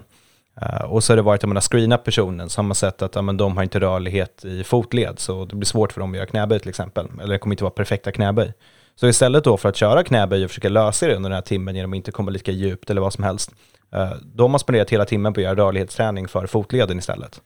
Eh, 0.62 0.84
och 0.84 1.04
så 1.04 1.14
har 1.14 1.16
det 1.16 1.22
varit 1.22 1.44
att 1.44 1.48
man 1.50 1.56
har 1.56 1.62
screenat 1.62 2.04
personen, 2.04 2.50
så 2.50 2.60
har 2.60 2.64
man 2.64 2.76
sett 2.76 3.02
att 3.02 3.16
ja, 3.16 3.22
men 3.22 3.38
de 3.38 3.58
har 3.58 3.64
inte 3.64 3.80
rörlighet 3.80 4.46
i 4.46 4.64
fotled, 4.64 5.20
så 5.20 5.46
det 5.46 5.56
blir 5.56 5.66
svårt 5.66 5.94
för 5.94 6.00
dem 6.00 6.12
att 6.12 6.18
göra 6.18 6.28
knäböj 6.28 6.60
till 6.60 6.70
exempel. 6.70 7.08
Eller 7.22 7.34
det 7.34 7.40
kommer 7.40 7.54
inte 7.54 7.64
vara 7.64 7.72
perfekta 7.72 8.12
knäböj. 8.12 8.54
Så 8.96 9.08
istället 9.08 9.44
då 9.44 9.58
för 9.58 9.70
att 9.70 9.76
köra 9.76 10.04
knäböj 10.04 10.44
och 10.44 10.50
försöka 10.50 10.70
lösa 10.70 11.08
det 11.08 11.16
under 11.16 11.30
den 11.30 11.36
här 11.36 11.42
timmen 11.42 11.76
genom 11.76 11.94
att 11.94 11.96
inte 11.96 12.12
komma 12.12 12.32
lika 12.32 12.52
djupt 12.52 12.90
eller 12.90 13.02
vad 13.02 13.14
som 13.14 13.24
helst, 13.24 13.52
eh, 13.94 14.12
då 14.22 14.44
har 14.44 14.50
man 14.50 14.60
spenderat 14.60 14.90
hela 14.90 15.06
timmen 15.06 15.34
på 15.34 15.40
att 15.40 15.44
göra 15.44 15.56
rörlighetsträning 15.56 16.28
för 16.28 16.48
fotleden 16.48 17.00
istället. 17.00 17.42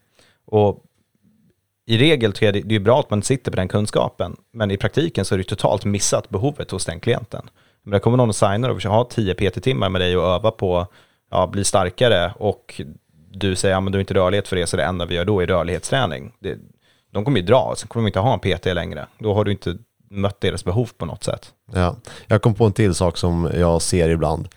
Och 0.45 0.83
i 1.85 1.97
regel 1.97 2.33
tror 2.33 2.45
jag 2.45 2.53
det 2.53 2.61
det 2.61 2.75
är 2.75 2.79
bra 2.79 2.99
att 2.99 3.09
man 3.09 3.23
sitter 3.23 3.51
på 3.51 3.57
den 3.57 3.67
kunskapen, 3.67 4.35
men 4.53 4.71
i 4.71 4.77
praktiken 4.77 5.25
så 5.25 5.35
är 5.35 5.37
det 5.37 5.43
totalt 5.43 5.85
missat 5.85 6.29
behovet 6.29 6.71
hos 6.71 6.85
den 6.85 6.99
klienten. 6.99 7.49
Men 7.83 7.91
det 7.91 7.99
kommer 7.99 8.17
någon 8.17 8.29
och 8.29 8.35
signar 8.35 8.69
och 8.69 8.75
försöker 8.75 8.95
ha 8.95 9.03
10 9.03 9.33
PT-timmar 9.33 9.89
med 9.89 10.01
dig 10.01 10.17
och 10.17 10.23
öva 10.23 10.51
på 10.51 10.87
ja, 11.31 11.47
bli 11.47 11.63
starkare 11.63 12.33
och 12.39 12.81
du 13.31 13.55
säger 13.55 13.75
att 13.75 13.83
ja, 13.83 13.89
du 13.89 13.97
har 13.97 13.99
inte 13.99 14.13
rörlighet 14.13 14.47
för 14.47 14.55
det, 14.55 14.67
så 14.67 14.77
det 14.77 14.83
enda 14.83 15.05
vi 15.05 15.15
gör 15.15 15.25
då 15.25 15.39
är 15.39 15.47
rörlighetsträning. 15.47 16.31
Det, 16.39 16.57
de 17.11 17.25
kommer 17.25 17.39
ju 17.39 17.45
dra, 17.45 17.73
sen 17.77 17.87
kommer 17.87 18.03
de 18.03 18.07
inte 18.07 18.19
ha 18.19 18.33
en 18.33 18.39
PT 18.39 18.65
längre. 18.65 19.05
Då 19.17 19.33
har 19.33 19.43
du 19.43 19.51
inte 19.51 19.77
mött 20.09 20.41
deras 20.41 20.65
behov 20.65 20.89
på 20.97 21.05
något 21.05 21.23
sätt. 21.23 21.53
Ja. 21.73 21.95
Jag 22.27 22.41
kom 22.41 22.53
på 22.53 22.65
en 22.65 22.73
till 22.73 22.95
sak 22.95 23.17
som 23.17 23.51
jag 23.53 23.81
ser 23.81 24.09
ibland. 24.09 24.47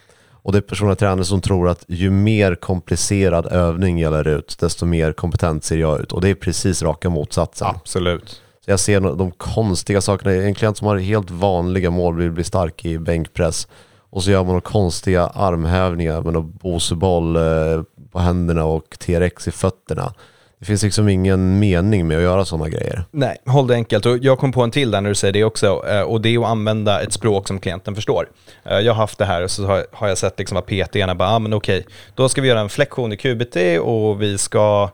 Och 0.48 0.52
det 0.52 0.58
är 0.58 0.62
personliga 0.62 0.96
tränare 0.96 1.24
som 1.24 1.40
tror 1.40 1.68
att 1.68 1.84
ju 1.88 2.10
mer 2.10 2.54
komplicerad 2.54 3.46
övning 3.46 3.98
jag 3.98 4.12
lär 4.12 4.28
ut, 4.28 4.56
desto 4.60 4.86
mer 4.86 5.12
kompetent 5.12 5.64
ser 5.64 5.76
jag 5.76 6.00
ut. 6.00 6.12
Och 6.12 6.20
det 6.20 6.28
är 6.28 6.34
precis 6.34 6.82
raka 6.82 7.10
motsatsen. 7.10 7.68
Absolut. 7.68 8.42
Så 8.64 8.70
jag 8.70 8.80
ser 8.80 9.00
de 9.00 9.30
konstiga 9.30 10.00
sakerna. 10.00 10.32
En 10.32 10.54
klient 10.54 10.76
som 10.76 10.86
har 10.86 10.96
helt 10.96 11.30
vanliga 11.30 11.90
mål 11.90 12.16
vill 12.16 12.30
bli 12.30 12.44
stark 12.44 12.84
i 12.84 12.98
bänkpress. 12.98 13.68
Och 14.10 14.22
så 14.22 14.30
gör 14.30 14.38
man 14.38 14.46
några 14.46 14.60
konstiga 14.60 15.26
armhävningar 15.26 16.22
med 16.22 16.32
någon 16.32 16.52
boseboll 16.52 17.36
eh, 17.36 17.82
på 18.12 18.18
händerna 18.18 18.64
och 18.64 18.98
T-rex 18.98 19.48
i 19.48 19.50
fötterna. 19.50 20.12
Det 20.58 20.64
finns 20.66 20.82
liksom 20.82 21.08
ingen 21.08 21.58
mening 21.58 22.06
med 22.08 22.16
att 22.16 22.22
göra 22.22 22.44
sådana 22.44 22.68
grejer. 22.68 23.04
Nej, 23.10 23.36
håll 23.46 23.66
det 23.66 23.74
enkelt. 23.74 24.06
Och 24.06 24.18
jag 24.18 24.38
kom 24.38 24.52
på 24.52 24.62
en 24.62 24.70
till 24.70 24.90
där 24.90 25.00
när 25.00 25.08
du 25.08 25.14
säger 25.14 25.32
det 25.32 25.44
också. 25.44 25.82
eh, 25.88 26.00
Och 26.00 26.20
det 26.20 26.28
är 26.34 26.38
att 26.38 26.46
använda 26.46 27.02
ett 27.02 27.12
språk 27.12 27.48
som 27.48 27.60
klienten 27.60 27.94
förstår. 27.94 28.28
Eh, 28.64 28.78
Jag 28.78 28.92
har 28.92 29.00
haft 29.00 29.18
det 29.18 29.24
här 29.24 29.44
och 29.44 29.50
så 29.50 29.66
har- 29.92 30.08
jag 30.08 30.18
sett 30.18 30.38
liksom 30.38 30.56
att 30.58 30.66
PT-erna 30.66 31.14
bara, 31.14 31.28
ah, 31.30 31.38
men 31.38 31.54
okej, 31.54 31.86
då 32.14 32.28
ska 32.28 32.40
vi 32.40 32.48
göra 32.48 32.60
en 32.60 32.68
flexion 32.68 33.12
i 33.12 33.16
QBT 33.16 33.78
och 33.78 34.22
vi 34.22 34.38
ska 34.38 34.90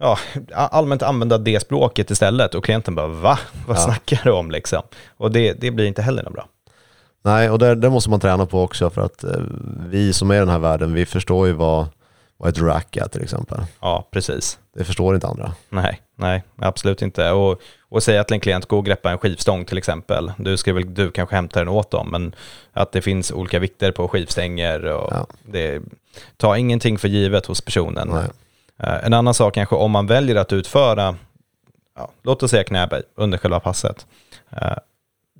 ja, 0.00 0.18
allmänt 0.50 1.02
använda 1.02 1.38
det 1.38 1.60
språket 1.60 2.10
istället. 2.10 2.54
Och 2.54 2.64
klienten 2.64 2.94
bara, 2.94 3.06
va? 3.06 3.38
Vad 3.66 3.76
Ja. 3.76 3.80
snackar 3.80 4.20
du 4.24 4.30
om 4.30 4.50
liksom? 4.50 4.82
Och 5.16 5.30
det, 5.30 5.52
det 5.52 5.70
blir 5.70 5.86
inte 5.86 6.02
heller 6.02 6.22
något 6.22 6.32
bra. 6.32 6.46
Nej, 7.24 7.50
och 7.50 7.58
det, 7.58 7.74
det 7.74 7.90
måste 7.90 8.10
man 8.10 8.20
träna 8.20 8.46
på 8.46 8.62
också 8.62 8.90
för 8.90 9.02
att 9.02 9.24
eh, 9.24 9.30
vi 9.88 10.12
som 10.12 10.30
är 10.30 10.34
i 10.34 10.38
den 10.38 10.48
här 10.48 10.58
världen, 10.58 10.94
vi 10.94 11.06
förstår 11.06 11.46
ju 11.46 11.52
vad, 11.52 11.86
vad 12.44 12.52
ett 12.52 12.62
rack 12.62 12.96
är 12.96 13.08
till 13.08 13.22
exempel. 13.22 13.60
Ja, 13.80 14.08
precis. 14.10 14.58
Det 14.74 14.84
förstår 14.84 15.14
inte 15.14 15.26
andra. 15.26 15.52
Nej, 15.68 16.00
nej, 16.16 16.42
absolut 16.56 17.02
inte. 17.02 17.30
Och, 17.30 17.60
och 17.88 18.02
säga 18.02 18.24
till 18.24 18.34
en 18.34 18.40
klient, 18.40 18.66
gå 18.66 18.78
och 18.78 18.84
greppa 18.86 19.10
en 19.10 19.18
skivstång 19.18 19.64
till 19.64 19.78
exempel. 19.78 20.32
Du 20.38 20.56
ska 20.56 20.72
väl 20.72 20.94
du 20.94 21.10
kanske 21.10 21.34
hämta 21.34 21.58
den 21.58 21.68
åt 21.68 21.90
dem, 21.90 22.08
men 22.10 22.34
att 22.72 22.92
det 22.92 23.02
finns 23.02 23.32
olika 23.32 23.58
vikter 23.58 23.92
på 23.92 24.08
skivstänger 24.08 24.84
och 24.84 25.12
Ja. 25.12 25.26
det, 25.42 25.82
ta 26.36 26.56
ingenting 26.56 26.98
för 26.98 27.08
givet 27.08 27.46
hos 27.46 27.60
personen. 27.60 28.08
Nej. 28.08 28.28
Eh, 28.78 29.06
En 29.06 29.12
annan 29.12 29.34
sak 29.34 29.54
kanske 29.54 29.76
om 29.76 29.90
man 29.90 30.06
väljer 30.06 30.36
att 30.36 30.52
utföra 30.52 31.16
ja, 31.96 32.10
låt 32.22 32.42
oss 32.42 32.50
säga 32.50 32.64
knäböj 32.64 33.02
under 33.14 33.38
själva 33.38 33.60
passet. 33.60 34.06
Eh, 34.50 34.76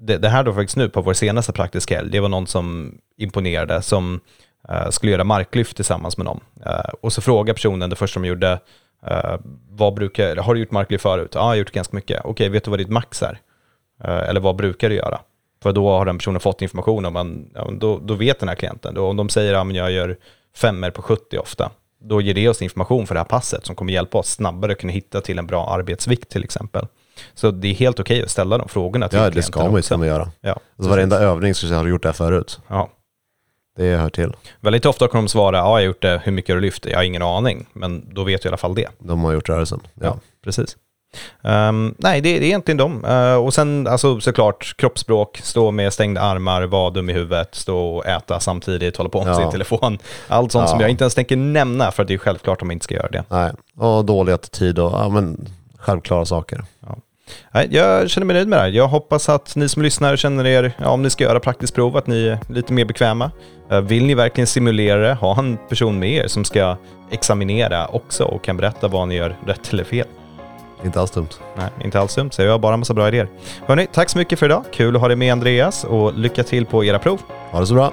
det, 0.01 0.19
det, 0.19 0.29
här 0.29 0.43
då 0.45 0.55
faktiskt 0.55 0.77
nu 0.77 0.88
på 0.88 1.03
vår 1.03 1.14
senaste 1.14 1.53
praktiska 1.53 1.97
helg, 1.97 2.11
det 2.11 2.21
var 2.21 2.29
någon 2.29 2.47
som 2.47 2.99
imponerade 3.17 3.83
som 3.83 4.21
skulle 4.90 5.12
göra 5.12 5.24
marklyft 5.24 5.77
tillsammans 5.77 6.16
med 6.16 6.24
någon. 6.24 6.40
Uh, 6.66 6.94
och 7.00 7.12
så 7.12 7.20
frågar 7.20 7.55
personen 7.55 7.90
det 7.90 7.96
första 7.96 8.20
de 8.20 8.27
gjorde, 8.27 8.53
uh, 9.11 9.37
vad 9.70 9.94
brukar, 9.94 10.37
har 10.37 10.55
du 10.55 10.61
gjort 10.61 10.70
marklyft 10.70 11.03
förut? 11.03 11.31
Ja, 11.35 11.40
jag 11.40 11.46
har 11.46 11.55
gjort 11.55 11.70
ganska 11.70 11.96
mycket. 11.96 12.20
Okej, 12.24 12.48
vet 12.48 12.64
du 12.64 12.70
vad 12.70 12.81
ditt 12.81 12.88
max 12.88 13.22
är? 13.22 13.40
eller 14.05 14.40
vad 14.40 14.57
brukar 14.57 14.88
du 14.88 14.94
göra? 14.94 15.20
För 15.62 15.72
då 15.72 15.90
har 15.90 16.05
den 16.05 16.18
personen 16.18 16.40
fått 16.40 16.62
information 16.62 17.05
om, 17.05 17.12
man, 17.12 17.50
ja, 17.55 17.70
då, 17.72 17.98
då 17.98 18.14
vet 18.14 18.40
den 18.40 18.48
här 18.48 18.57
klienten. 18.57 18.94
Då, 18.94 19.07
om 19.07 19.16
de 19.16 19.29
säger 19.29 19.55
att 19.55 19.74
ja, 19.74 19.83
jag 19.83 19.92
gör 19.92 20.16
femmer 20.57 20.90
på 20.90 21.03
70 21.03 21.38
ofta, 21.38 21.70
då 22.00 22.20
ger 22.20 22.35
det 22.35 22.48
oss 22.48 22.62
information 22.62 23.07
för 23.07 23.14
det 23.14 23.20
här 23.20 23.24
passet 23.24 23.66
som 23.66 23.77
kommer 23.77 23.92
hjälpa 23.92 24.18
oss 24.18 24.31
snabbare 24.31 24.74
kunna 24.74 24.92
hitta 24.92 25.20
till 25.20 25.38
en 25.38 25.46
bra 25.46 25.66
arbetsvikt 25.66 26.29
till 26.29 26.44
exempel. 26.44 26.87
Så 27.35 27.50
det 27.50 27.68
är 27.68 27.74
helt 27.74 28.00
okej 28.00 28.22
att 28.22 28.31
ställa 28.31 28.59
de 28.59 28.68
frågorna 28.68 29.09
till 29.09 29.18
Ja, 29.18 29.31
det 29.31 29.42
ska 29.42 29.64
man 29.64 29.77
ju 29.77 29.83
ska 29.83 29.96
man 29.96 30.07
göra. 30.07 30.31
Ja, 30.40 30.61
alltså 30.77 30.90
varenda 30.90 31.18
övning 31.18 31.55
så 31.55 31.74
har 31.74 31.85
du 31.85 31.90
gjort 31.90 32.03
det 32.03 32.09
här 32.09 32.14
förut. 32.14 32.61
Ja. 32.68 32.90
Det 33.77 33.97
hör 33.97 34.11
till. 34.11 34.33
Väldigt 34.61 34.87
ofta 34.87 35.09
kommer 35.09 35.23
de 35.23 35.29
svara, 35.29 35.57
ja 35.57 35.63
jag 35.63 35.71
har 35.71 35.81
gjort 35.81 36.03
det, 36.03 36.21
hur 36.25 36.33
mycket 36.33 36.55
har 36.55 36.61
du 36.61 36.61
lyft? 36.61 36.87
Jag 36.87 36.97
har 36.97 37.03
ingen 37.03 37.23
aning, 37.23 37.67
men 37.73 38.15
då 38.15 38.25
vet 38.25 38.43
du 38.43 38.47
i 38.47 38.51
alla 38.51 38.57
fall 38.57 38.75
det. 38.75 38.89
De 38.99 39.25
har 39.25 39.33
gjort 39.33 39.49
rörelsen. 39.49 39.81
Ja, 39.95 40.07
ja 40.07 40.19
precis. 40.45 40.77
Um, 41.43 41.95
nej, 41.99 42.21
det, 42.21 42.39
det, 42.39 42.45
är 42.45 42.47
egentligen 42.47 42.79
dem. 42.79 43.05
Uh, 43.05 43.35
och 43.35 43.55
sen 43.55 43.87
alltså, 43.87 44.21
såklart 44.21 44.75
kroppsspråk, 44.77 45.41
stå 45.43 45.71
med 45.71 45.93
stängda 45.93 46.21
armar, 46.21 46.63
vara 46.63 46.91
dum 46.91 47.11
i 47.11 47.13
huvudet, 47.13 47.55
stå 47.55 47.97
och 47.97 48.07
äta 48.07 48.41
samtidigt, 48.41 48.97
hålla 48.97 49.11
på 49.11 49.25
med 49.25 49.33
ja. 49.33 49.37
sin 49.37 49.51
telefon. 49.51 49.99
Allt 50.29 50.53
sånt 50.53 50.63
ja. 50.63 50.69
som 50.69 50.81
jag 50.81 50.91
inte 50.91 51.05
ens 51.05 51.15
tänker 51.15 51.37
nämna 51.37 51.91
för 51.91 52.03
att 52.03 52.09
det 52.09 52.15
är 52.15 52.19
självklart 52.19 52.63
om 52.63 52.69
man 52.69 52.73
inte 52.73 52.85
ska 52.85 52.95
göra 52.95 53.09
det. 53.09 53.25
Nej, 53.29 53.53
och 53.77 54.05
dålig 54.05 54.33
attityd 54.33 54.79
och 54.79 54.93
ja, 54.93 55.09
men, 55.09 55.49
självklara 55.79 56.25
saker. 56.25 56.65
Ja. 56.81 56.97
Nej, 57.51 57.69
jag 57.71 58.11
känner 58.11 58.27
mig 58.27 58.35
nöjd 58.35 58.49
med 58.49 58.59
det 58.59 58.63
här. 58.63 58.69
Jag 58.69 58.89
hoppas 58.89 59.29
att 59.29 59.57
ni 59.57 59.69
som 59.69 59.83
lyssnar 59.83 60.17
känner 60.17 60.47
er, 60.47 60.73
ja, 60.79 60.89
om 60.89 61.03
ni 61.03 61.11
ska 61.11 61.25
göra 61.25 61.41
praktiskt 61.41 61.75
prov, 61.75 61.97
att 61.97 62.07
ni 62.07 62.27
är 62.27 62.39
lite 62.49 62.73
mer 62.73 62.85
bekväma. 62.85 63.31
Uh, 63.73 63.81
vill 63.81 64.07
ni 64.07 64.15
verkligen 64.15 64.47
simulera 64.47 65.01
det, 65.01 65.15
ha 65.15 65.39
en 65.39 65.59
person 65.69 65.99
med 65.99 66.11
er 66.11 66.27
som 66.27 66.45
ska 66.45 66.77
examinera 67.11 67.87
också 67.87 68.25
och 68.25 68.45
kan 68.45 68.57
berätta 68.57 68.89
vad 68.89 69.09
ni 69.09 69.15
gör 69.15 69.37
rätt 69.47 69.73
eller 69.73 69.85
fel. 69.85 70.07
Inte 70.85 71.01
alls 71.01 71.11
dumt. 71.11 71.29
Nej, 71.57 71.69
inte 71.85 72.01
alls 72.01 72.15
dumt. 72.15 72.31
Så 72.31 72.43
jag 72.43 72.51
har 72.51 72.59
bara 72.59 72.75
en 72.75 72.81
massa 72.81 72.95
bra 72.95 73.09
idéer. 73.09 73.29
Hörni, 73.67 73.87
tack 73.93 74.11
så 74.11 74.19
mycket 74.19 74.39
för 74.39 74.47
idag. 74.47 74.65
Kul 74.73 74.95
att 74.97 75.01
ha 75.01 75.09
dig 75.09 75.17
med 75.17 75.33
Andreas 75.33 75.85
och 75.85 76.19
lycka 76.19 76.43
till 76.43 76.67
på 76.67 76.85
era 76.85 76.99
prov. 76.99 77.21
Ha 77.51 77.61
det 77.61 77.67
så 77.67 77.75
bra. 77.75 77.93